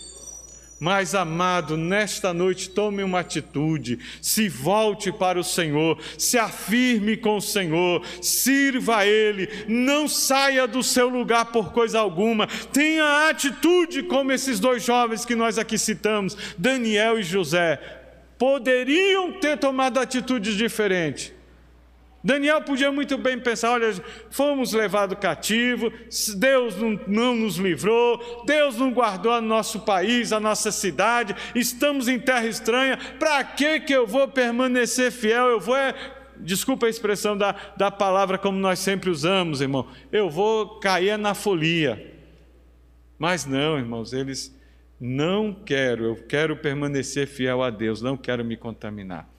Mas, 0.81 1.14
amado, 1.14 1.77
nesta 1.77 2.33
noite 2.33 2.71
tome 2.71 3.03
uma 3.03 3.21
atitude, 3.21 3.99
se 4.23 4.49
volte 4.49 5.11
para 5.11 5.38
o 5.38 5.45
Senhor, 5.45 5.99
se 6.17 6.38
afirme 6.38 7.17
com 7.17 7.37
o 7.37 7.43
Senhor, 7.43 8.05
sirva 8.23 8.99
a 8.99 9.07
Ele, 9.07 9.49
não 9.67 10.07
saia 10.07 10.69
do 10.69 10.83
seu 10.83 11.09
lugar 11.09 11.47
por 11.47 11.73
coisa 11.73 11.99
alguma, 11.99 12.47
tenha 12.73 13.29
atitude 13.29 14.05
como 14.05 14.31
esses 14.31 14.61
dois 14.61 14.85
jovens 14.85 15.25
que 15.25 15.35
nós 15.35 15.59
aqui 15.59 15.77
citamos, 15.77 16.37
Daniel 16.57 17.19
e 17.19 17.25
José, 17.25 17.81
poderiam 18.38 19.33
ter 19.33 19.59
tomado 19.59 19.99
atitudes 19.99 20.55
diferentes, 20.55 21.33
Daniel 22.29 22.61
podia 22.61 22.93
muito 22.93 23.17
bem 23.17 23.41
pensar: 23.41 23.71
olha, 23.71 23.91
fomos 24.29 24.75
levados 24.75 25.17
cativo, 25.19 25.91
Deus 26.37 26.77
não, 26.77 27.01
não, 27.07 27.35
nos 27.35 27.57
livrou, 27.57 28.45
Deus 28.45 28.77
não 28.77 28.93
guardou 28.93 29.41
nosso 29.41 29.81
país, 29.81 30.31
a 30.31 30.38
nossa 30.38 30.71
cidade, 30.71 31.35
estamos 31.55 32.07
em 32.07 32.21
terra 32.21 32.47
estranha, 32.47 32.99
para 33.19 33.43
que, 33.43 33.81
que 33.81 33.95
eu 33.95 34.07
vou 34.07 34.29
permanecer 34.29 35.11
fiel? 35.11 35.47
Eu 35.47 35.59
vou, 35.59 35.75
é, 35.75 35.95
desculpa 36.37 36.85
a 36.85 36.91
expressão 36.91 37.35
da, 37.35 37.57
da 37.79 37.91
palavra 37.91 38.37
como 38.37 38.59
nós 38.59 38.79
sempre 38.79 39.09
usamos, 39.09 39.62
irmão, 39.62 39.88
eu 40.12 40.29
vou 40.29 40.79
cair 40.81 41.17
na 41.17 41.33
folia. 41.33 42.14
Mas 43.19 43.47
não, 43.47 43.79
irmãos, 43.79 44.12
eles 44.12 44.55
não 45.01 45.55
quero, 45.55 46.05
eu 46.05 46.17
quero 46.17 46.59
permanecer 46.59 47.27
fiel 47.27 47.62
a 47.62 47.71
Deus, 47.71 48.03
não 48.03 48.19
quero 48.19 48.45
me 48.45 48.55
contaminar. 48.55 49.38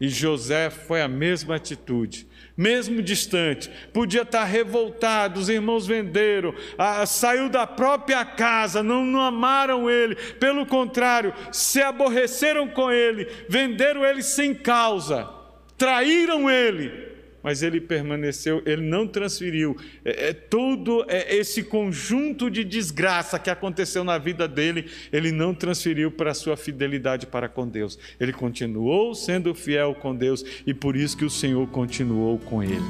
E 0.00 0.08
José 0.08 0.70
foi 0.70 1.02
a 1.02 1.08
mesma 1.08 1.56
atitude, 1.56 2.26
mesmo 2.56 3.02
distante, 3.02 3.70
podia 3.92 4.22
estar 4.22 4.44
revoltado, 4.44 5.38
os 5.38 5.50
irmãos 5.50 5.86
venderam, 5.86 6.54
ah, 6.78 7.04
saiu 7.04 7.50
da 7.50 7.66
própria 7.66 8.24
casa, 8.24 8.82
não, 8.82 9.04
não 9.04 9.20
amaram 9.20 9.90
ele, 9.90 10.14
pelo 10.14 10.64
contrário, 10.64 11.34
se 11.52 11.82
aborreceram 11.82 12.66
com 12.66 12.90
ele, 12.90 13.28
venderam 13.46 14.02
ele 14.02 14.22
sem 14.22 14.54
causa, 14.54 15.28
traíram 15.76 16.50
ele, 16.50 17.09
mas 17.42 17.62
ele 17.62 17.80
permaneceu, 17.80 18.62
ele 18.66 18.82
não 18.82 19.06
transferiu. 19.06 19.76
É, 20.04 20.28
é, 20.28 20.32
todo 20.32 21.04
é, 21.08 21.36
esse 21.36 21.62
conjunto 21.62 22.50
de 22.50 22.64
desgraça 22.64 23.38
que 23.38 23.50
aconteceu 23.50 24.04
na 24.04 24.18
vida 24.18 24.46
dele, 24.46 24.86
ele 25.12 25.32
não 25.32 25.54
transferiu 25.54 26.10
para 26.10 26.30
a 26.30 26.34
sua 26.34 26.56
fidelidade 26.56 27.26
para 27.26 27.48
com 27.48 27.66
Deus. 27.66 27.98
Ele 28.18 28.32
continuou 28.32 29.14
sendo 29.14 29.54
fiel 29.54 29.94
com 29.94 30.14
Deus 30.14 30.44
e 30.66 30.74
por 30.74 30.96
isso 30.96 31.16
que 31.16 31.24
o 31.24 31.30
Senhor 31.30 31.66
continuou 31.68 32.38
com 32.38 32.62
ele. 32.62 32.80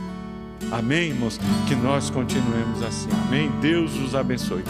Amém, 0.70 1.08
irmãos? 1.08 1.38
Que 1.68 1.74
nós 1.74 2.10
continuemos 2.10 2.82
assim. 2.82 3.08
Amém? 3.26 3.50
Deus 3.60 3.96
os 3.96 4.14
abençoe. 4.14 4.62